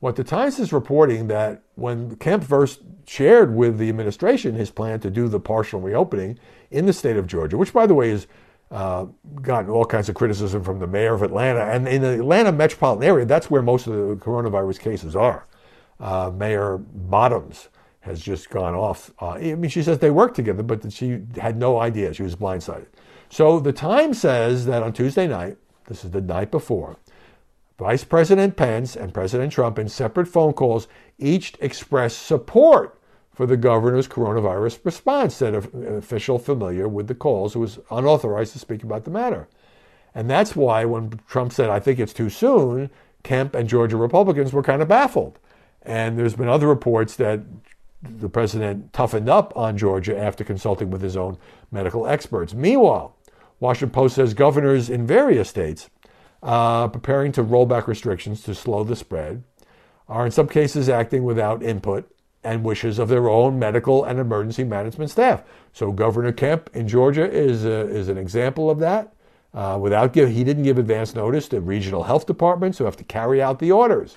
What 0.00 0.16
the 0.16 0.24
Times 0.24 0.58
is 0.60 0.72
reporting 0.72 1.26
that 1.26 1.62
when 1.74 2.16
Kemp 2.16 2.44
first 2.44 2.82
shared 3.06 3.54
with 3.54 3.78
the 3.78 3.88
administration 3.88 4.54
his 4.54 4.70
plan 4.70 5.00
to 5.00 5.10
do 5.10 5.28
the 5.28 5.40
partial 5.40 5.80
reopening 5.80 6.38
in 6.70 6.86
the 6.86 6.92
state 6.92 7.16
of 7.16 7.26
Georgia, 7.26 7.56
which 7.56 7.72
by 7.72 7.86
the 7.86 7.94
way 7.94 8.10
has 8.10 8.26
uh, 8.70 9.06
gotten 9.42 9.70
all 9.70 9.84
kinds 9.84 10.08
of 10.08 10.14
criticism 10.14 10.62
from 10.62 10.78
the 10.78 10.86
mayor 10.86 11.14
of 11.14 11.22
Atlanta, 11.22 11.64
and 11.64 11.88
in 11.88 12.02
the 12.02 12.14
Atlanta 12.20 12.52
metropolitan 12.52 13.02
area, 13.02 13.24
that's 13.24 13.50
where 13.50 13.62
most 13.62 13.86
of 13.86 13.94
the 13.94 14.16
coronavirus 14.16 14.78
cases 14.78 15.16
are. 15.16 15.46
Uh, 15.98 16.30
mayor 16.32 16.78
Bottoms 16.78 17.68
has 18.00 18.20
just 18.20 18.50
gone 18.50 18.74
off. 18.74 19.10
Uh, 19.20 19.30
I 19.30 19.54
mean, 19.54 19.70
she 19.70 19.82
says 19.82 19.98
they 19.98 20.10
work 20.10 20.34
together, 20.34 20.62
but 20.62 20.92
she 20.92 21.22
had 21.40 21.56
no 21.56 21.80
idea. 21.80 22.14
She 22.14 22.22
was 22.22 22.36
blindsided. 22.36 22.86
So 23.30 23.60
the 23.60 23.72
Times 23.72 24.20
says 24.20 24.66
that 24.66 24.82
on 24.82 24.92
Tuesday 24.92 25.26
night, 25.26 25.58
this 25.86 26.04
is 26.04 26.10
the 26.10 26.20
night 26.20 26.50
before, 26.50 26.96
Vice 27.78 28.02
President 28.02 28.56
Pence 28.56 28.96
and 28.96 29.14
President 29.14 29.52
Trump, 29.52 29.78
in 29.78 29.88
separate 29.88 30.26
phone 30.26 30.52
calls, 30.52 30.88
each 31.18 31.54
expressed 31.60 32.22
support 32.22 32.98
for 33.32 33.46
the 33.46 33.56
governor's 33.56 34.08
coronavirus 34.08 34.84
response, 34.84 35.36
said 35.36 35.54
an 35.54 35.96
official 35.96 36.40
familiar 36.40 36.88
with 36.88 37.06
the 37.06 37.14
calls 37.14 37.54
who 37.54 37.60
was 37.60 37.78
unauthorized 37.90 38.52
to 38.52 38.58
speak 38.58 38.82
about 38.82 39.04
the 39.04 39.12
matter. 39.12 39.46
And 40.12 40.28
that's 40.28 40.56
why 40.56 40.84
when 40.84 41.20
Trump 41.28 41.52
said, 41.52 41.70
I 41.70 41.78
think 41.78 42.00
it's 42.00 42.12
too 42.12 42.30
soon, 42.30 42.90
Kemp 43.22 43.54
and 43.54 43.68
Georgia 43.68 43.96
Republicans 43.96 44.52
were 44.52 44.62
kind 44.62 44.82
of 44.82 44.88
baffled. 44.88 45.38
And 45.82 46.18
there's 46.18 46.34
been 46.34 46.48
other 46.48 46.66
reports 46.66 47.14
that 47.16 47.42
the 48.02 48.28
president 48.28 48.92
toughened 48.92 49.28
up 49.28 49.56
on 49.56 49.78
Georgia 49.78 50.18
after 50.18 50.42
consulting 50.42 50.90
with 50.90 51.02
his 51.02 51.16
own 51.16 51.38
medical 51.70 52.08
experts. 52.08 52.54
Meanwhile, 52.54 53.14
Washington 53.60 53.92
Post 53.92 54.14
says 54.16 54.34
governors 54.34 54.88
in 54.88 55.06
various 55.06 55.48
states 55.48 55.90
uh, 56.42 56.88
preparing 56.88 57.32
to 57.32 57.42
roll 57.42 57.66
back 57.66 57.88
restrictions 57.88 58.42
to 58.42 58.54
slow 58.54 58.84
the 58.84 58.96
spread 58.96 59.42
are 60.08 60.24
in 60.24 60.32
some 60.32 60.48
cases 60.48 60.88
acting 60.88 61.24
without 61.24 61.62
input 61.62 62.10
and 62.44 62.64
wishes 62.64 62.98
of 62.98 63.08
their 63.08 63.28
own 63.28 63.58
medical 63.58 64.04
and 64.04 64.18
emergency 64.18 64.64
management 64.64 65.10
staff. 65.10 65.42
So 65.72 65.92
Governor 65.92 66.32
Kemp 66.32 66.70
in 66.72 66.86
Georgia 66.86 67.28
is, 67.30 67.64
a, 67.64 67.88
is 67.88 68.08
an 68.08 68.16
example 68.16 68.70
of 68.70 68.78
that. 68.78 69.12
Uh, 69.52 69.78
without 69.80 70.12
give, 70.12 70.30
he 70.30 70.44
didn't 70.44 70.62
give 70.62 70.78
advance 70.78 71.14
notice 71.14 71.48
to 71.48 71.60
regional 71.60 72.04
health 72.04 72.26
departments 72.26 72.78
who 72.78 72.84
have 72.84 72.96
to 72.96 73.04
carry 73.04 73.42
out 73.42 73.58
the 73.58 73.72
orders. 73.72 74.16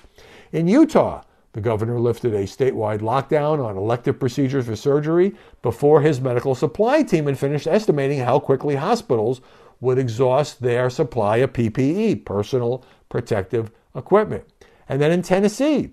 In 0.52 0.68
Utah, 0.68 1.22
the 1.52 1.60
governor 1.60 2.00
lifted 2.00 2.34
a 2.34 2.44
statewide 2.44 3.00
lockdown 3.00 3.64
on 3.64 3.76
elective 3.76 4.18
procedures 4.18 4.66
for 4.66 4.76
surgery 4.76 5.34
before 5.60 6.00
his 6.00 6.20
medical 6.20 6.54
supply 6.54 7.02
team 7.02 7.26
had 7.26 7.38
finished 7.38 7.66
estimating 7.66 8.20
how 8.20 8.38
quickly 8.38 8.76
hospitals 8.76 9.40
would 9.80 9.98
exhaust 9.98 10.62
their 10.62 10.88
supply 10.88 11.38
of 11.38 11.52
PPE, 11.52 12.24
personal 12.24 12.84
protective 13.08 13.70
equipment. 13.94 14.44
And 14.88 15.00
then 15.00 15.10
in 15.10 15.22
Tennessee, 15.22 15.90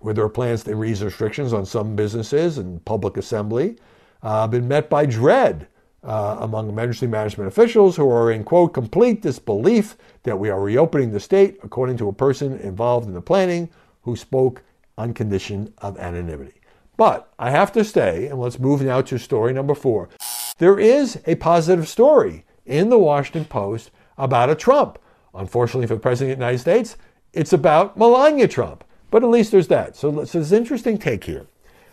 where 0.00 0.14
there 0.14 0.24
are 0.24 0.30
plans 0.30 0.64
to 0.64 0.84
ease 0.84 1.02
restrictions 1.02 1.52
on 1.52 1.66
some 1.66 1.94
businesses 1.94 2.58
and 2.58 2.84
public 2.84 3.16
assembly, 3.16 3.76
uh, 4.22 4.46
been 4.48 4.66
met 4.66 4.90
by 4.90 5.06
dread 5.06 5.68
uh, 6.02 6.38
among 6.40 6.68
emergency 6.68 7.06
management 7.06 7.46
officials 7.46 7.96
who 7.96 8.10
are 8.10 8.32
in, 8.32 8.42
quote, 8.42 8.72
complete 8.72 9.20
disbelief 9.22 9.96
that 10.22 10.38
we 10.38 10.48
are 10.48 10.60
reopening 10.60 11.12
the 11.12 11.20
state, 11.20 11.58
according 11.62 11.98
to 11.98 12.08
a 12.08 12.12
person 12.12 12.58
involved 12.60 13.06
in 13.06 13.12
the 13.12 13.20
planning 13.20 13.68
who 14.02 14.16
spoke 14.16 14.62
on 15.00 15.14
condition 15.14 15.72
of 15.78 15.98
anonymity. 15.98 16.60
But 16.96 17.32
I 17.38 17.50
have 17.50 17.72
to 17.72 17.84
stay, 17.84 18.26
and 18.26 18.38
let's 18.38 18.58
move 18.58 18.82
now 18.82 19.00
to 19.00 19.18
story 19.18 19.54
number 19.54 19.74
four. 19.74 20.10
There 20.58 20.78
is 20.78 21.18
a 21.26 21.36
positive 21.36 21.88
story 21.88 22.44
in 22.66 22.90
the 22.90 22.98
Washington 22.98 23.46
Post 23.46 23.90
about 24.18 24.50
a 24.50 24.54
Trump. 24.54 24.98
Unfortunately 25.34 25.86
for 25.86 25.94
the 25.94 26.00
President 26.00 26.32
of 26.32 26.38
the 26.38 26.44
United 26.44 26.58
States, 26.58 26.96
it's 27.32 27.54
about 27.54 27.96
Melania 27.96 28.46
Trump. 28.46 28.84
But 29.10 29.24
at 29.24 29.30
least 29.30 29.50
there's 29.50 29.68
that. 29.68 29.96
So, 29.96 30.24
so 30.24 30.38
there's 30.38 30.52
an 30.52 30.58
interesting 30.58 30.98
take 30.98 31.24
here. 31.24 31.46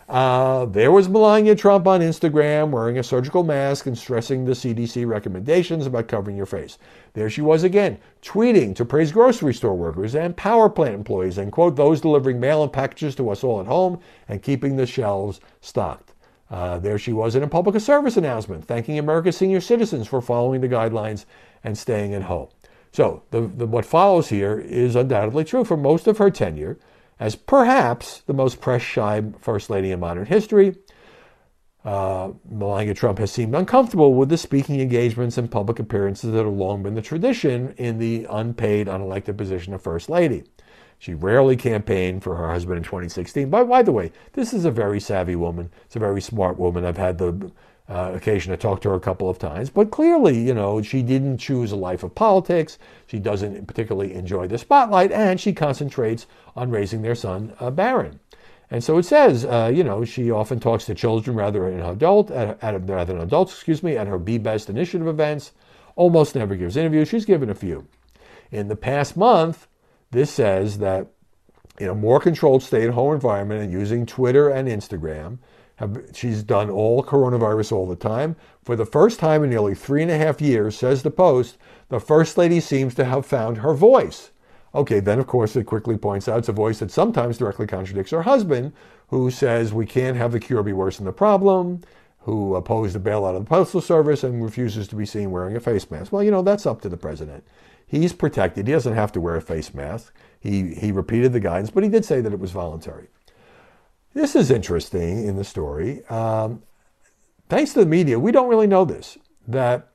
Uh, 0.08 0.64
there 0.64 0.90
was 0.90 1.06
Melania 1.06 1.54
Trump 1.54 1.86
on 1.86 2.00
Instagram 2.00 2.70
wearing 2.70 2.98
a 2.98 3.02
surgical 3.02 3.44
mask 3.44 3.84
and 3.84 3.98
stressing 3.98 4.46
the 4.46 4.52
CDC 4.52 5.06
recommendations 5.06 5.84
about 5.84 6.08
covering 6.08 6.34
your 6.34 6.46
face. 6.46 6.78
There 7.12 7.28
she 7.28 7.42
was 7.42 7.62
again, 7.62 7.98
tweeting 8.22 8.74
to 8.76 8.86
praise 8.86 9.12
grocery 9.12 9.52
store 9.52 9.74
workers 9.74 10.14
and 10.14 10.34
power 10.34 10.70
plant 10.70 10.94
employees 10.94 11.36
and 11.36 11.52
quote 11.52 11.76
those 11.76 12.00
delivering 12.00 12.40
mail 12.40 12.62
and 12.62 12.72
packages 12.72 13.14
to 13.16 13.28
us 13.28 13.44
all 13.44 13.60
at 13.60 13.66
home 13.66 14.00
and 14.28 14.42
keeping 14.42 14.76
the 14.76 14.86
shelves 14.86 15.40
stocked. 15.60 16.14
Uh, 16.50 16.78
there 16.78 16.98
she 16.98 17.12
was 17.12 17.34
in 17.34 17.42
a 17.42 17.48
public 17.48 17.78
service 17.78 18.16
announcement 18.16 18.64
thanking 18.64 18.98
America's 18.98 19.36
senior 19.36 19.60
citizens 19.60 20.06
for 20.06 20.22
following 20.22 20.62
the 20.62 20.68
guidelines 20.68 21.26
and 21.62 21.76
staying 21.76 22.14
at 22.14 22.22
home. 22.22 22.48
So, 22.92 23.24
the, 23.30 23.42
the, 23.42 23.66
what 23.66 23.84
follows 23.84 24.28
here 24.30 24.58
is 24.58 24.96
undoubtedly 24.96 25.44
true 25.44 25.64
for 25.64 25.76
most 25.76 26.06
of 26.06 26.16
her 26.16 26.30
tenure 26.30 26.78
as 27.20 27.36
perhaps 27.36 28.20
the 28.26 28.34
most 28.34 28.60
press 28.60 28.82
shy 28.82 29.22
First 29.40 29.70
Lady 29.70 29.90
in 29.90 30.00
modern 30.00 30.26
history. 30.26 30.76
Uh, 31.84 32.32
Melania 32.48 32.94
Trump 32.94 33.18
has 33.18 33.30
seemed 33.30 33.54
uncomfortable 33.54 34.14
with 34.14 34.28
the 34.28 34.36
speaking 34.36 34.80
engagements 34.80 35.38
and 35.38 35.50
public 35.50 35.78
appearances 35.78 36.32
that 36.32 36.44
have 36.44 36.52
long 36.52 36.82
been 36.82 36.94
the 36.94 37.02
tradition 37.02 37.74
in 37.78 37.98
the 37.98 38.26
unpaid, 38.28 38.88
unelected 38.88 39.36
position 39.36 39.72
of 39.72 39.80
First 39.80 40.10
Lady. 40.10 40.44
She 40.98 41.14
rarely 41.14 41.56
campaigned 41.56 42.24
for 42.24 42.34
her 42.36 42.50
husband 42.50 42.78
in 42.78 42.82
2016. 42.82 43.48
But 43.50 43.68
by 43.68 43.82
the 43.82 43.92
way, 43.92 44.10
this 44.32 44.52
is 44.52 44.64
a 44.64 44.70
very 44.70 44.98
savvy 44.98 45.36
woman. 45.36 45.70
It's 45.86 45.96
a 45.96 46.00
very 46.00 46.20
smart 46.20 46.58
woman. 46.58 46.84
I've 46.84 46.96
had 46.96 47.18
the 47.18 47.52
uh, 47.88 48.12
occasion 48.14 48.50
to 48.50 48.56
talk 48.56 48.80
to 48.82 48.90
her 48.90 48.94
a 48.94 49.00
couple 49.00 49.30
of 49.30 49.38
times. 49.38 49.70
But 49.70 49.90
clearly, 49.90 50.38
you 50.38 50.54
know, 50.54 50.82
she 50.82 51.02
didn't 51.02 51.38
choose 51.38 51.72
a 51.72 51.76
life 51.76 52.02
of 52.02 52.14
politics. 52.14 52.78
She 53.06 53.18
doesn't 53.18 53.66
particularly 53.66 54.14
enjoy 54.14 54.46
the 54.46 54.58
spotlight, 54.58 55.10
and 55.10 55.40
she 55.40 55.52
concentrates 55.52 56.26
on 56.54 56.70
raising 56.70 57.02
their 57.02 57.14
son, 57.14 57.54
uh, 57.60 57.70
Barron. 57.70 58.20
And 58.70 58.84
so 58.84 58.98
it 58.98 59.04
says, 59.04 59.46
uh, 59.46 59.72
you 59.74 59.82
know, 59.82 60.04
she 60.04 60.30
often 60.30 60.60
talks 60.60 60.84
to 60.86 60.94
children 60.94 61.34
rather 61.34 61.70
than 61.70 61.80
adult, 61.80 62.30
at, 62.30 62.62
at, 62.62 62.86
rather 62.86 63.14
than 63.14 63.22
adults, 63.22 63.54
excuse 63.54 63.82
me, 63.82 63.96
at 63.96 64.06
her 64.06 64.18
Be 64.18 64.36
Best 64.36 64.68
initiative 64.68 65.06
events. 65.06 65.52
Almost 65.96 66.34
never 66.34 66.54
gives 66.54 66.76
interviews. 66.76 67.08
She's 67.08 67.24
given 67.24 67.48
a 67.48 67.54
few. 67.54 67.86
In 68.50 68.68
the 68.68 68.76
past 68.76 69.16
month, 69.16 69.66
this 70.10 70.30
says 70.30 70.78
that 70.78 71.06
in 71.78 71.88
a 71.88 71.94
more 71.94 72.20
controlled 72.20 72.62
stay-at-home 72.62 73.14
environment 73.14 73.62
and 73.62 73.72
using 73.72 74.04
Twitter 74.04 74.50
and 74.50 74.68
Instagram, 74.68 75.38
have, 75.78 76.10
she's 76.12 76.42
done 76.42 76.70
all 76.70 77.04
coronavirus 77.04 77.72
all 77.72 77.86
the 77.86 77.96
time. 77.96 78.34
For 78.64 78.74
the 78.74 78.84
first 78.84 79.20
time 79.20 79.44
in 79.44 79.50
nearly 79.50 79.74
three 79.74 80.02
and 80.02 80.10
a 80.10 80.18
half 80.18 80.40
years, 80.40 80.76
says 80.76 81.02
the 81.02 81.10
Post, 81.10 81.56
the 81.88 82.00
First 82.00 82.36
Lady 82.36 82.58
seems 82.58 82.94
to 82.96 83.04
have 83.04 83.24
found 83.24 83.58
her 83.58 83.74
voice. 83.74 84.32
Okay, 84.74 84.98
then 84.98 85.20
of 85.20 85.28
course 85.28 85.54
it 85.54 85.64
quickly 85.64 85.96
points 85.96 86.28
out 86.28 86.40
it's 86.40 86.48
a 86.48 86.52
voice 86.52 86.80
that 86.80 86.90
sometimes 86.90 87.38
directly 87.38 87.66
contradicts 87.66 88.10
her 88.10 88.22
husband, 88.22 88.72
who 89.08 89.30
says 89.30 89.72
we 89.72 89.86
can't 89.86 90.16
have 90.16 90.32
the 90.32 90.40
cure 90.40 90.64
be 90.64 90.72
worse 90.72 90.96
than 90.96 91.06
the 91.06 91.12
problem, 91.12 91.80
who 92.22 92.56
opposed 92.56 92.94
the 92.94 93.00
bailout 93.00 93.36
of 93.36 93.44
the 93.44 93.48
Postal 93.48 93.80
Service 93.80 94.24
and 94.24 94.42
refuses 94.42 94.88
to 94.88 94.96
be 94.96 95.06
seen 95.06 95.30
wearing 95.30 95.56
a 95.56 95.60
face 95.60 95.88
mask. 95.90 96.12
Well, 96.12 96.24
you 96.24 96.30
know, 96.32 96.42
that's 96.42 96.66
up 96.66 96.80
to 96.82 96.88
the 96.88 96.96
president. 96.96 97.46
He's 97.86 98.12
protected. 98.12 98.66
He 98.66 98.72
doesn't 98.72 98.94
have 98.94 99.12
to 99.12 99.20
wear 99.20 99.36
a 99.36 99.40
face 99.40 99.72
mask. 99.72 100.12
He, 100.40 100.74
he 100.74 100.92
repeated 100.92 101.32
the 101.32 101.40
guidance, 101.40 101.70
but 101.70 101.84
he 101.84 101.88
did 101.88 102.04
say 102.04 102.20
that 102.20 102.32
it 102.32 102.40
was 102.40 102.50
voluntary. 102.50 103.08
This 104.18 104.34
is 104.34 104.50
interesting 104.50 105.28
in 105.28 105.36
the 105.36 105.44
story. 105.44 106.04
Um, 106.06 106.64
thanks 107.48 107.72
to 107.74 107.78
the 107.78 107.86
media, 107.86 108.18
we 108.18 108.32
don't 108.32 108.48
really 108.48 108.66
know 108.66 108.84
this. 108.84 109.16
That 109.46 109.92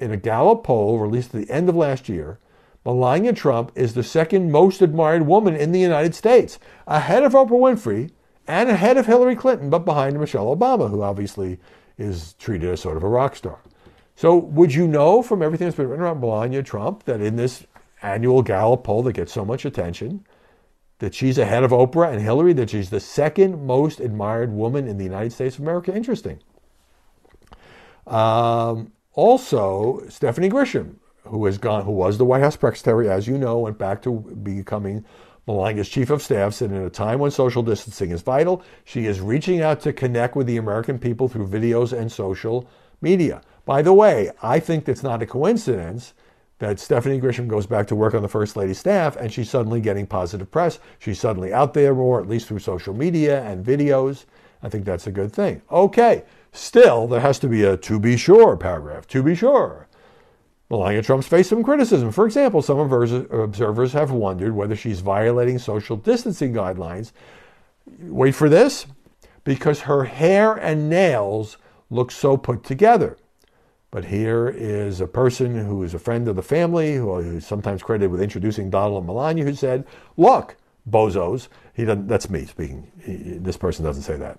in 0.00 0.10
a 0.12 0.16
Gallup 0.16 0.64
poll 0.64 0.98
released 0.98 1.34
at 1.34 1.46
the 1.46 1.52
end 1.52 1.68
of 1.68 1.76
last 1.76 2.08
year, 2.08 2.38
Melania 2.86 3.34
Trump 3.34 3.72
is 3.74 3.92
the 3.92 4.02
second 4.02 4.50
most 4.50 4.80
admired 4.80 5.26
woman 5.26 5.54
in 5.54 5.72
the 5.72 5.78
United 5.78 6.14
States, 6.14 6.58
ahead 6.86 7.22
of 7.22 7.34
Oprah 7.34 7.50
Winfrey 7.50 8.12
and 8.48 8.70
ahead 8.70 8.96
of 8.96 9.04
Hillary 9.04 9.36
Clinton, 9.36 9.68
but 9.68 9.80
behind 9.80 10.18
Michelle 10.18 10.56
Obama, 10.56 10.88
who 10.88 11.02
obviously 11.02 11.60
is 11.98 12.32
treated 12.38 12.70
as 12.70 12.80
sort 12.80 12.96
of 12.96 13.02
a 13.02 13.08
rock 13.08 13.36
star. 13.36 13.58
So, 14.14 14.36
would 14.36 14.72
you 14.72 14.88
know 14.88 15.20
from 15.20 15.42
everything 15.42 15.66
that's 15.66 15.76
been 15.76 15.90
written 15.90 16.06
about 16.06 16.20
Melania 16.20 16.62
Trump 16.62 17.04
that 17.04 17.20
in 17.20 17.36
this 17.36 17.66
annual 18.00 18.40
Gallup 18.40 18.84
poll 18.84 19.02
that 19.02 19.12
gets 19.12 19.34
so 19.34 19.44
much 19.44 19.66
attention, 19.66 20.24
that 20.98 21.14
she's 21.14 21.38
ahead 21.38 21.62
of 21.62 21.70
Oprah 21.70 22.10
and 22.12 22.20
Hillary, 22.20 22.52
that 22.54 22.70
she's 22.70 22.90
the 22.90 23.00
second 23.00 23.66
most 23.66 24.00
admired 24.00 24.52
woman 24.52 24.88
in 24.88 24.96
the 24.98 25.04
United 25.04 25.32
States 25.32 25.56
of 25.56 25.62
America? 25.62 25.94
Interesting. 25.94 26.40
Um, 28.06 28.92
also, 29.12 30.02
Stephanie 30.08 30.48
Grisham, 30.48 30.96
who 31.24 31.44
has 31.46 31.58
gone, 31.58 31.84
who 31.84 31.92
was 31.92 32.18
the 32.18 32.24
White 32.24 32.42
House 32.42 32.56
press 32.56 32.78
secretary, 32.78 33.10
as 33.10 33.26
you 33.26 33.36
know, 33.36 33.58
went 33.58 33.78
back 33.78 34.02
to 34.02 34.12
becoming 34.42 35.04
Melania's 35.46 35.88
chief 35.88 36.10
of 36.10 36.22
staff, 36.22 36.54
said 36.54 36.70
in 36.70 36.82
a 36.82 36.90
time 36.90 37.18
when 37.18 37.30
social 37.30 37.62
distancing 37.62 38.10
is 38.10 38.22
vital, 38.22 38.62
she 38.84 39.06
is 39.06 39.20
reaching 39.20 39.60
out 39.60 39.80
to 39.82 39.92
connect 39.92 40.34
with 40.34 40.46
the 40.46 40.56
American 40.56 40.98
people 40.98 41.28
through 41.28 41.46
videos 41.46 41.96
and 41.96 42.10
social 42.10 42.68
media. 43.00 43.42
By 43.64 43.82
the 43.82 43.92
way, 43.92 44.30
I 44.42 44.60
think 44.60 44.88
it's 44.88 45.02
not 45.02 45.22
a 45.22 45.26
coincidence 45.26 46.14
that 46.58 46.80
Stephanie 46.80 47.20
Grisham 47.20 47.48
goes 47.48 47.66
back 47.66 47.86
to 47.88 47.94
work 47.94 48.14
on 48.14 48.22
the 48.22 48.28
First 48.28 48.56
Lady's 48.56 48.78
staff 48.78 49.16
and 49.16 49.32
she's 49.32 49.50
suddenly 49.50 49.80
getting 49.80 50.06
positive 50.06 50.50
press. 50.50 50.78
She's 50.98 51.20
suddenly 51.20 51.52
out 51.52 51.74
there 51.74 51.94
more, 51.94 52.20
at 52.20 52.28
least 52.28 52.48
through 52.48 52.60
social 52.60 52.94
media 52.94 53.42
and 53.42 53.64
videos. 53.64 54.24
I 54.62 54.68
think 54.68 54.84
that's 54.84 55.06
a 55.06 55.12
good 55.12 55.32
thing. 55.32 55.62
Okay, 55.70 56.24
still, 56.52 57.06
there 57.06 57.20
has 57.20 57.38
to 57.40 57.48
be 57.48 57.62
a 57.64 57.76
to 57.76 58.00
be 58.00 58.16
sure 58.16 58.56
paragraph. 58.56 59.06
To 59.08 59.22
be 59.22 59.34
sure. 59.34 59.86
Melania 60.68 61.02
Trump's 61.02 61.28
faced 61.28 61.50
some 61.50 61.62
criticism. 61.62 62.10
For 62.10 62.26
example, 62.26 62.60
some 62.60 62.78
observers 62.80 63.92
have 63.92 64.10
wondered 64.10 64.54
whether 64.54 64.74
she's 64.74 65.00
violating 65.00 65.58
social 65.58 65.96
distancing 65.96 66.52
guidelines. 66.52 67.12
Wait 68.00 68.34
for 68.34 68.48
this 68.48 68.86
because 69.44 69.82
her 69.82 70.04
hair 70.04 70.54
and 70.54 70.90
nails 70.90 71.56
look 71.88 72.10
so 72.10 72.36
put 72.36 72.64
together. 72.64 73.16
But 73.96 74.04
here 74.04 74.54
is 74.54 75.00
a 75.00 75.06
person 75.06 75.56
who 75.56 75.82
is 75.82 75.94
a 75.94 75.98
friend 75.98 76.28
of 76.28 76.36
the 76.36 76.42
family, 76.42 76.96
who 76.96 77.16
is 77.16 77.46
sometimes 77.46 77.82
credited 77.82 78.10
with 78.10 78.20
introducing 78.20 78.68
Donald 78.68 78.98
and 78.98 79.06
Melania, 79.06 79.42
who 79.42 79.54
said, 79.54 79.86
Look, 80.18 80.56
bozos, 80.86 81.48
he 81.72 81.86
doesn't, 81.86 82.06
that's 82.06 82.28
me 82.28 82.44
speaking. 82.44 82.92
He, 83.02 83.14
this 83.38 83.56
person 83.56 83.86
doesn't 83.86 84.02
say 84.02 84.18
that. 84.18 84.38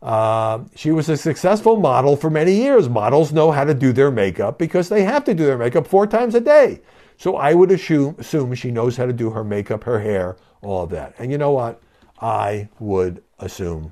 Uh, 0.00 0.60
she 0.76 0.92
was 0.92 1.08
a 1.08 1.16
successful 1.16 1.78
model 1.78 2.14
for 2.16 2.30
many 2.30 2.52
years. 2.52 2.88
Models 2.88 3.32
know 3.32 3.50
how 3.50 3.64
to 3.64 3.74
do 3.74 3.92
their 3.92 4.12
makeup 4.12 4.56
because 4.56 4.88
they 4.88 5.02
have 5.02 5.24
to 5.24 5.34
do 5.34 5.46
their 5.46 5.58
makeup 5.58 5.88
four 5.88 6.06
times 6.06 6.36
a 6.36 6.40
day. 6.40 6.80
So 7.16 7.34
I 7.34 7.54
would 7.54 7.72
assume, 7.72 8.14
assume 8.20 8.54
she 8.54 8.70
knows 8.70 8.96
how 8.96 9.06
to 9.06 9.12
do 9.12 9.30
her 9.30 9.42
makeup, 9.42 9.82
her 9.82 9.98
hair, 9.98 10.36
all 10.60 10.84
of 10.84 10.90
that. 10.90 11.16
And 11.18 11.32
you 11.32 11.38
know 11.38 11.50
what? 11.50 11.82
I 12.20 12.68
would 12.78 13.20
assume 13.40 13.90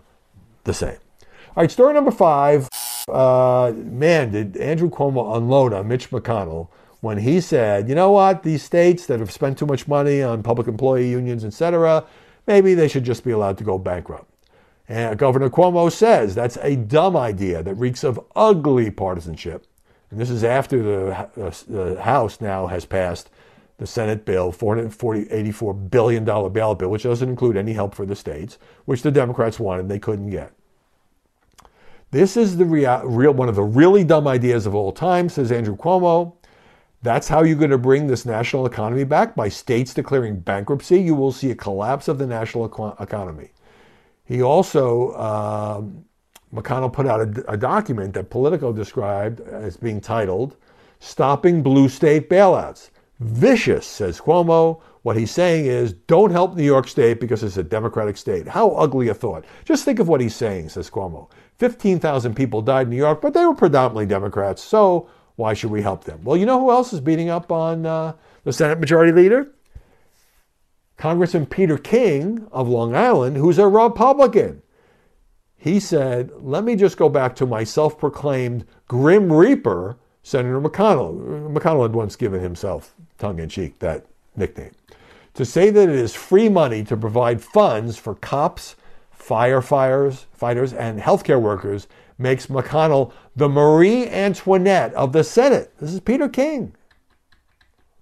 the 0.62 0.72
same. 0.72 0.98
All 1.56 1.64
right, 1.64 1.70
story 1.72 1.94
number 1.94 2.12
five. 2.12 2.68
Uh, 3.12 3.72
man, 3.76 4.32
did 4.32 4.56
Andrew 4.56 4.90
Cuomo 4.90 5.36
unload 5.36 5.72
on 5.72 5.88
Mitch 5.88 6.10
McConnell 6.10 6.68
when 7.00 7.18
he 7.18 7.40
said, 7.40 7.88
you 7.88 7.94
know 7.94 8.10
what, 8.10 8.42
these 8.42 8.62
states 8.62 9.06
that 9.06 9.20
have 9.20 9.30
spent 9.30 9.58
too 9.58 9.66
much 9.66 9.88
money 9.88 10.22
on 10.22 10.42
public 10.42 10.66
employee 10.66 11.10
unions, 11.10 11.44
etc., 11.44 12.04
maybe 12.46 12.74
they 12.74 12.88
should 12.88 13.04
just 13.04 13.24
be 13.24 13.30
allowed 13.30 13.56
to 13.58 13.64
go 13.64 13.78
bankrupt. 13.78 14.30
And 14.88 15.16
Governor 15.18 15.48
Cuomo 15.50 15.90
says 15.90 16.34
that's 16.34 16.58
a 16.62 16.76
dumb 16.76 17.16
idea 17.16 17.62
that 17.62 17.74
reeks 17.74 18.04
of 18.04 18.20
ugly 18.34 18.90
partisanship. 18.90 19.66
And 20.10 20.20
this 20.20 20.30
is 20.30 20.42
after 20.42 20.82
the, 20.82 21.16
uh, 21.40 21.52
the 21.68 22.02
House 22.02 22.40
now 22.40 22.66
has 22.66 22.84
passed 22.84 23.30
the 23.78 23.86
Senate 23.86 24.26
bill, 24.26 24.52
$484 24.52 25.90
billion 25.90 26.24
ballot 26.24 26.78
bill, 26.78 26.90
which 26.90 27.04
doesn't 27.04 27.28
include 27.28 27.56
any 27.56 27.72
help 27.72 27.94
for 27.94 28.04
the 28.04 28.16
states, 28.16 28.58
which 28.84 29.02
the 29.02 29.10
Democrats 29.10 29.58
wanted 29.58 29.88
they 29.88 29.98
couldn't 29.98 30.28
get. 30.28 30.52
This 32.12 32.36
is 32.36 32.56
the 32.56 32.64
real, 32.64 33.02
real, 33.04 33.32
one 33.32 33.48
of 33.48 33.54
the 33.54 33.62
really 33.62 34.02
dumb 34.02 34.26
ideas 34.26 34.66
of 34.66 34.74
all 34.74 34.90
time, 34.90 35.28
says 35.28 35.52
Andrew 35.52 35.76
Cuomo. 35.76 36.34
That's 37.02 37.28
how 37.28 37.44
you're 37.44 37.56
going 37.56 37.70
to 37.70 37.78
bring 37.78 38.08
this 38.08 38.26
national 38.26 38.66
economy 38.66 39.04
back 39.04 39.34
by 39.36 39.48
states 39.48 39.94
declaring 39.94 40.40
bankruptcy. 40.40 41.00
You 41.00 41.14
will 41.14 41.32
see 41.32 41.50
a 41.50 41.54
collapse 41.54 42.08
of 42.08 42.18
the 42.18 42.26
national 42.26 42.66
economy. 43.00 43.52
He 44.24 44.42
also, 44.42 45.14
um, 45.16 46.04
McConnell 46.52 46.92
put 46.92 47.06
out 47.06 47.20
a, 47.20 47.52
a 47.52 47.56
document 47.56 48.12
that 48.14 48.28
Politico 48.28 48.72
described 48.72 49.40
as 49.40 49.76
being 49.76 50.00
titled 50.00 50.56
Stopping 50.98 51.62
Blue 51.62 51.88
State 51.88 52.28
Bailouts. 52.28 52.90
Vicious, 53.20 53.86
says 53.86 54.20
Cuomo. 54.20 54.80
What 55.02 55.16
he's 55.16 55.30
saying 55.30 55.66
is 55.66 55.92
don't 55.92 56.30
help 56.30 56.56
New 56.56 56.64
York 56.64 56.88
State 56.88 57.20
because 57.20 57.42
it's 57.42 57.56
a 57.56 57.62
Democratic 57.62 58.16
state. 58.16 58.48
How 58.48 58.70
ugly 58.70 59.08
a 59.08 59.14
thought. 59.14 59.44
Just 59.64 59.84
think 59.84 59.98
of 59.98 60.08
what 60.08 60.20
he's 60.20 60.34
saying, 60.34 60.70
says 60.70 60.90
Cuomo. 60.90 61.30
15,000 61.60 62.34
people 62.34 62.62
died 62.62 62.86
in 62.86 62.90
New 62.90 62.96
York, 62.96 63.20
but 63.20 63.34
they 63.34 63.44
were 63.44 63.54
predominantly 63.54 64.06
Democrats, 64.06 64.64
so 64.64 65.10
why 65.36 65.52
should 65.52 65.70
we 65.70 65.82
help 65.82 66.04
them? 66.04 66.20
Well, 66.24 66.38
you 66.38 66.46
know 66.46 66.58
who 66.58 66.70
else 66.70 66.94
is 66.94 67.02
beating 67.02 67.28
up 67.28 67.52
on 67.52 67.84
uh, 67.84 68.14
the 68.44 68.52
Senate 68.52 68.80
Majority 68.80 69.12
Leader? 69.12 69.52
Congressman 70.96 71.44
Peter 71.44 71.76
King 71.76 72.48
of 72.50 72.66
Long 72.66 72.96
Island, 72.96 73.36
who's 73.36 73.58
a 73.58 73.68
Republican. 73.68 74.62
He 75.54 75.80
said, 75.80 76.30
Let 76.40 76.64
me 76.64 76.76
just 76.76 76.96
go 76.96 77.10
back 77.10 77.36
to 77.36 77.46
my 77.46 77.62
self 77.62 77.98
proclaimed 77.98 78.64
Grim 78.88 79.30
Reaper, 79.30 79.98
Senator 80.22 80.62
McConnell. 80.62 81.52
McConnell 81.52 81.82
had 81.82 81.94
once 81.94 82.16
given 82.16 82.40
himself, 82.40 82.94
tongue 83.18 83.38
in 83.38 83.50
cheek, 83.50 83.78
that 83.80 84.06
nickname. 84.34 84.72
To 85.34 85.44
say 85.44 85.68
that 85.68 85.88
it 85.90 85.94
is 85.94 86.14
free 86.14 86.48
money 86.48 86.84
to 86.84 86.96
provide 86.96 87.42
funds 87.42 87.98
for 87.98 88.14
cops, 88.14 88.76
firefighters, 89.20 90.24
fighters, 90.32 90.72
and 90.72 91.00
healthcare 91.00 91.40
workers 91.40 91.86
makes 92.18 92.46
McConnell 92.46 93.12
the 93.36 93.48
Marie 93.48 94.08
Antoinette 94.08 94.92
of 94.94 95.12
the 95.12 95.22
Senate. 95.22 95.72
This 95.78 95.92
is 95.92 96.00
Peter 96.00 96.28
King, 96.28 96.74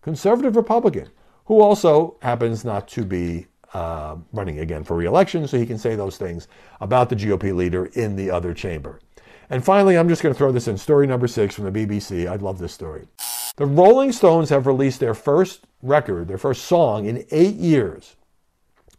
conservative 0.03 0.57
Republican 0.57 1.11
who 1.49 1.63
also 1.63 2.15
happens 2.21 2.63
not 2.63 2.87
to 2.87 3.05
be 3.05 3.47
uh, 3.73 4.17
running 4.35 4.59
again 4.59 4.85
for 4.85 4.95
reelection, 4.95 5.49
so 5.49 5.59
he 5.59 5.65
can 5.65 5.79
say 5.79 5.97
those 5.97 6.19
things 6.19 6.47
about 6.83 7.09
the 7.09 7.17
GOP 7.17 7.55
leader 7.55 7.87
in 7.95 8.17
the 8.17 8.31
other 8.31 8.53
chamber. 8.53 9.01
And 9.49 9.65
finally, 9.65 9.97
I'm 9.97 10.11
just 10.11 10.23
going 10.23 10.35
to 10.35 10.39
throw 10.39 10.53
this 10.53 10.69
in 10.69 10.77
story 10.77 11.07
number 11.07 11.27
six 11.27 11.55
from 11.55 11.65
the 11.65 11.71
BBC. 11.73 12.31
I 12.31 12.37
love 12.37 12.59
this 12.59 12.75
story. 12.75 13.09
The 13.57 13.65
Rolling 13.65 14.13
Stones 14.13 14.51
have 14.51 14.67
released 14.67 15.01
their 15.01 15.15
first 15.15 15.65
record, 15.83 16.29
their 16.29 16.37
first 16.37 16.65
song 16.65 17.07
in 17.07 17.25
eight 17.31 17.55
years 17.55 18.17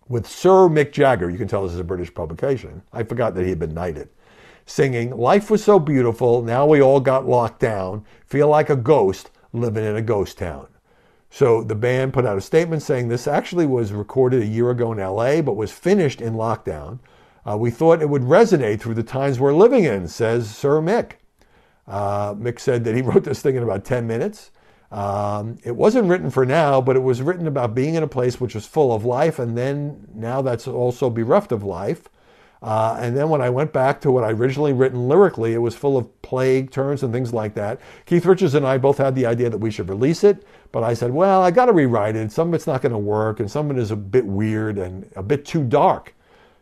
with 0.09 0.27
Sir 0.27 0.67
Mick 0.67 0.91
Jagger. 0.91 1.29
You 1.29 1.37
can 1.37 1.47
tell 1.47 1.63
this 1.63 1.73
is 1.73 1.79
a 1.79 1.83
British 1.85 2.13
publication. 2.13 2.81
I 2.91 3.03
forgot 3.03 3.35
that 3.35 3.43
he 3.43 3.49
had 3.49 3.59
been 3.59 3.73
knighted. 3.73 4.09
Singing, 4.65 5.15
Life 5.15 5.49
was 5.49 5.63
so 5.63 5.79
beautiful, 5.79 6.41
now 6.41 6.65
we 6.65 6.81
all 6.81 6.99
got 6.99 7.27
locked 7.27 7.59
down, 7.59 8.05
feel 8.25 8.49
like 8.49 8.69
a 8.69 8.75
ghost 8.75 9.31
living 9.53 9.85
in 9.85 9.95
a 9.95 10.01
ghost 10.01 10.37
town. 10.37 10.67
So 11.31 11.63
the 11.63 11.75
band 11.75 12.13
put 12.13 12.25
out 12.25 12.37
a 12.37 12.41
statement 12.41 12.81
saying 12.81 13.07
this 13.07 13.27
actually 13.27 13.65
was 13.65 13.93
recorded 13.93 14.41
a 14.41 14.47
year 14.47 14.71
ago 14.71 14.91
in 14.91 14.97
LA, 14.97 15.41
but 15.41 15.55
was 15.55 15.71
finished 15.71 16.21
in 16.21 16.33
lockdown. 16.33 16.99
Uh, 17.47 17.57
we 17.57 17.71
thought 17.71 18.01
it 18.01 18.09
would 18.09 18.23
resonate 18.23 18.79
through 18.79 18.95
the 18.95 19.03
times 19.03 19.39
we're 19.39 19.53
living 19.53 19.85
in, 19.85 20.07
says 20.07 20.55
Sir 20.55 20.81
Mick. 20.81 21.13
Uh, 21.87 22.35
Mick 22.35 22.59
said 22.59 22.83
that 22.83 22.95
he 22.95 23.01
wrote 23.03 23.23
this 23.23 23.41
thing 23.41 23.55
in 23.55 23.63
about 23.63 23.85
10 23.85 24.05
minutes. 24.05 24.51
Um, 24.91 25.57
it 25.63 25.75
wasn't 25.75 26.07
written 26.07 26.31
for 26.31 26.45
now, 26.45 26.81
but 26.81 26.95
it 26.95 27.03
was 27.03 27.21
written 27.21 27.47
about 27.47 27.75
being 27.75 27.95
in 27.95 28.03
a 28.03 28.07
place 28.07 28.41
which 28.41 28.55
was 28.55 28.65
full 28.65 28.91
of 28.91 29.05
life, 29.05 29.37
and 29.37 29.57
then 29.57 30.07
now 30.13 30.41
that's 30.41 30.67
also 30.67 31.09
bereft 31.09 31.51
of 31.51 31.63
life. 31.63 32.09
Uh, 32.61 32.97
and 32.99 33.15
then 33.15 33.29
when 33.29 33.41
I 33.41 33.49
went 33.49 33.71
back 33.71 34.01
to 34.01 34.11
what 34.11 34.25
I 34.25 34.31
originally 34.31 34.73
written 34.73 35.07
lyrically, 35.07 35.53
it 35.53 35.59
was 35.59 35.75
full 35.75 35.95
of 35.95 36.21
plague 36.21 36.71
terms 36.71 37.03
and 37.03 37.13
things 37.13 37.33
like 37.33 37.53
that. 37.53 37.79
Keith 38.05 38.25
Richards 38.25 38.53
and 38.53 38.67
I 38.67 38.77
both 38.77 38.97
had 38.97 39.15
the 39.15 39.25
idea 39.25 39.49
that 39.49 39.59
we 39.59 39.71
should 39.71 39.87
release 39.87 40.25
it, 40.25 40.45
but 40.71 40.83
I 40.83 40.93
said, 40.93 41.11
well, 41.11 41.41
I 41.41 41.51
got 41.51 41.67
to 41.67 41.71
rewrite 41.71 42.17
it. 42.17 42.31
Some 42.31 42.49
of 42.49 42.53
it's 42.55 42.67
not 42.67 42.81
going 42.81 42.91
to 42.91 42.97
work, 42.97 43.39
and 43.39 43.49
some 43.49 43.69
of 43.69 43.77
it 43.77 43.81
is 43.81 43.91
a 43.91 43.95
bit 43.95 44.25
weird 44.25 44.77
and 44.77 45.09
a 45.15 45.23
bit 45.23 45.45
too 45.45 45.63
dark, 45.63 46.13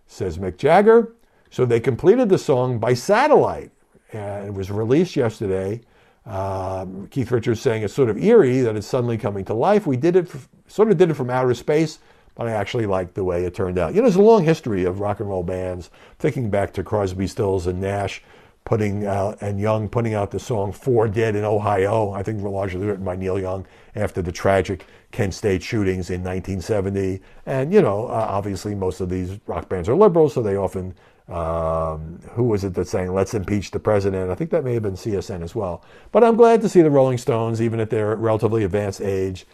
says 0.05 0.37
Mick 0.37 0.57
Jagger. 0.57 1.13
So 1.49 1.65
they 1.65 1.79
completed 1.79 2.29
the 2.29 2.37
song 2.37 2.77
by 2.77 2.93
satellite. 2.93 3.71
And 4.13 4.47
it 4.47 4.53
was 4.53 4.71
released 4.71 5.15
yesterday. 5.15 5.81
Um, 6.27 7.07
Keith 7.07 7.31
Richards 7.31 7.61
saying 7.61 7.83
it's 7.83 7.93
sort 7.93 8.09
of 8.09 8.21
eerie 8.21 8.59
that 8.61 8.75
it's 8.75 8.87
suddenly 8.87 9.17
coming 9.17 9.45
to 9.45 9.53
life. 9.53 9.87
We 9.87 9.95
did 9.95 10.15
it, 10.15 10.27
for, 10.27 10.39
sort 10.67 10.91
of 10.91 10.97
did 10.97 11.09
it 11.09 11.13
from 11.13 11.29
outer 11.29 11.53
space, 11.53 11.99
but 12.35 12.47
I 12.47 12.51
actually 12.51 12.85
liked 12.85 13.15
the 13.15 13.23
way 13.23 13.45
it 13.45 13.55
turned 13.55 13.79
out. 13.79 13.93
You 13.93 14.01
know, 14.01 14.07
there's 14.07 14.17
a 14.17 14.21
long 14.21 14.43
history 14.43 14.83
of 14.83 14.99
rock 14.99 15.21
and 15.21 15.29
roll 15.29 15.43
bands, 15.43 15.89
thinking 16.19 16.49
back 16.49 16.73
to 16.73 16.83
Crosby, 16.83 17.27
Stills, 17.27 17.65
and 17.65 17.79
Nash 17.79 18.21
putting 18.67 19.05
out, 19.05 19.37
and 19.39 19.61
Young 19.61 19.87
putting 19.87 20.13
out 20.13 20.31
the 20.31 20.39
song 20.39 20.73
Four 20.73 21.07
Dead 21.07 21.37
in 21.37 21.45
Ohio, 21.45 22.11
I 22.11 22.21
think 22.21 22.43
largely 22.43 22.85
written 22.85 23.05
by 23.05 23.15
Neil 23.15 23.39
Young 23.39 23.65
after 23.95 24.21
the 24.21 24.33
tragic 24.33 24.85
Kent 25.11 25.33
State 25.33 25.63
shootings 25.63 26.09
in 26.09 26.21
1970. 26.21 27.21
And, 27.45 27.71
you 27.71 27.81
know, 27.81 28.07
uh, 28.07 28.27
obviously 28.27 28.75
most 28.75 28.99
of 28.99 29.09
these 29.09 29.39
rock 29.47 29.69
bands 29.69 29.87
are 29.87 29.95
liberals, 29.95 30.33
so 30.33 30.41
they 30.41 30.57
often 30.57 30.93
um, 31.29 32.19
who 32.31 32.43
was 32.43 32.63
it 32.63 32.73
that's 32.73 32.89
saying, 32.89 33.13
let's 33.13 33.33
impeach 33.33 33.71
the 33.71 33.79
president? 33.79 34.31
I 34.31 34.35
think 34.35 34.49
that 34.51 34.63
may 34.63 34.73
have 34.73 34.83
been 34.83 34.93
CSN 34.93 35.43
as 35.43 35.53
well. 35.53 35.83
But 36.11 36.23
I'm 36.23 36.35
glad 36.35 36.61
to 36.61 36.69
see 36.69 36.81
the 36.81 36.89
Rolling 36.91 37.17
Stones, 37.17 37.61
even 37.61 37.79
at 37.79 37.89
their 37.89 38.15
relatively 38.15 38.63
advanced 38.63 39.01
age, 39.01 39.45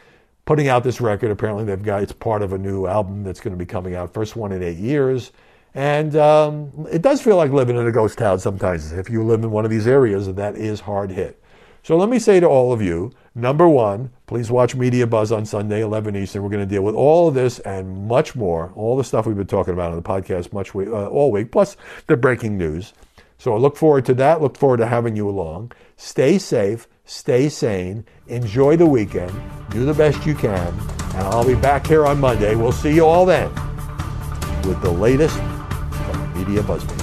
putting 0.45 0.67
out 0.67 0.83
this 0.83 1.01
record. 1.01 1.31
Apparently, 1.31 1.63
they've 1.63 1.81
got 1.81 2.03
it's 2.03 2.13
part 2.13 2.41
of 2.41 2.53
a 2.53 2.57
new 2.57 2.86
album 2.86 3.23
that's 3.23 3.39
going 3.39 3.53
to 3.53 3.57
be 3.57 3.65
coming 3.65 3.95
out, 3.95 4.13
first 4.13 4.36
one 4.36 4.51
in 4.51 4.62
eight 4.62 4.77
years. 4.77 5.31
And 5.75 6.15
um, 6.15 6.88
it 6.91 7.01
does 7.01 7.21
feel 7.21 7.36
like 7.36 7.51
living 7.51 7.77
in 7.77 7.88
a 7.88 7.91
ghost 7.91 8.19
town 8.19 8.39
sometimes. 8.39 8.91
If 8.91 9.09
you 9.09 9.23
live 9.23 9.43
in 9.43 9.49
one 9.49 9.65
of 9.65 9.71
these 9.71 9.88
areas, 9.88 10.31
that 10.31 10.55
is 10.55 10.79
hard 10.79 11.09
hit. 11.09 11.41
So 11.81 11.97
let 11.97 12.09
me 12.09 12.19
say 12.19 12.39
to 12.39 12.47
all 12.47 12.71
of 12.71 12.81
you 12.81 13.12
number 13.36 13.67
one, 13.67 14.12
please 14.28 14.52
watch 14.52 14.76
Media 14.76 15.08
Buzz 15.08 15.32
on 15.32 15.46
Sunday, 15.46 15.82
11 15.82 16.15
Eastern. 16.15 16.43
We're 16.43 16.50
going 16.50 16.67
to 16.67 16.74
deal 16.74 16.84
with 16.84 16.96
all 16.96 17.28
of 17.28 17.34
this 17.34 17.60
and 17.60 18.08
much 18.08 18.36
more, 18.36 18.72
all 18.76 18.98
the 18.98 19.04
stuff 19.04 19.26
we've 19.26 19.38
been 19.38 19.48
talking 19.48 19.74
about 19.74 19.91
on 19.91 19.96
the 19.96 20.02
podcast 20.02 20.54
much 20.54 20.76
uh, 20.76 21.08
all 21.08 21.32
week, 21.32 21.52
plus 21.52 21.78
the 22.08 22.17
breaking 22.17 22.58
news. 22.58 22.93
So 23.38 23.54
I 23.54 23.58
look 23.58 23.76
forward 23.76 24.06
to 24.06 24.13
that. 24.15 24.41
Look 24.41 24.58
forward 24.58 24.78
to 24.78 24.88
having 24.88 25.15
you 25.15 25.28
along. 25.28 25.74
Stay 25.98 26.38
safe, 26.38 26.88
stay 27.06 27.50
sane, 27.50 28.06
enjoy 28.28 28.78
the 28.78 28.86
weekend, 28.86 29.34
do 29.69 29.86
the 29.86 29.93
best 29.93 30.26
you 30.26 30.34
can, 30.34 30.74
and 31.15 31.22
I'll 31.28 31.46
be 31.46 31.56
back 31.56 31.86
here 31.86 32.06
on 32.06 32.19
Monday. 32.19 32.56
We'll 32.56 32.72
see 32.72 32.96
you 32.96 33.06
all 33.06 33.26
then 33.26 33.50
with 34.63 34.82
the 34.82 34.91
latest 34.91 35.36
from 35.36 36.34
Media 36.38 36.63
Buzz. 36.63 37.02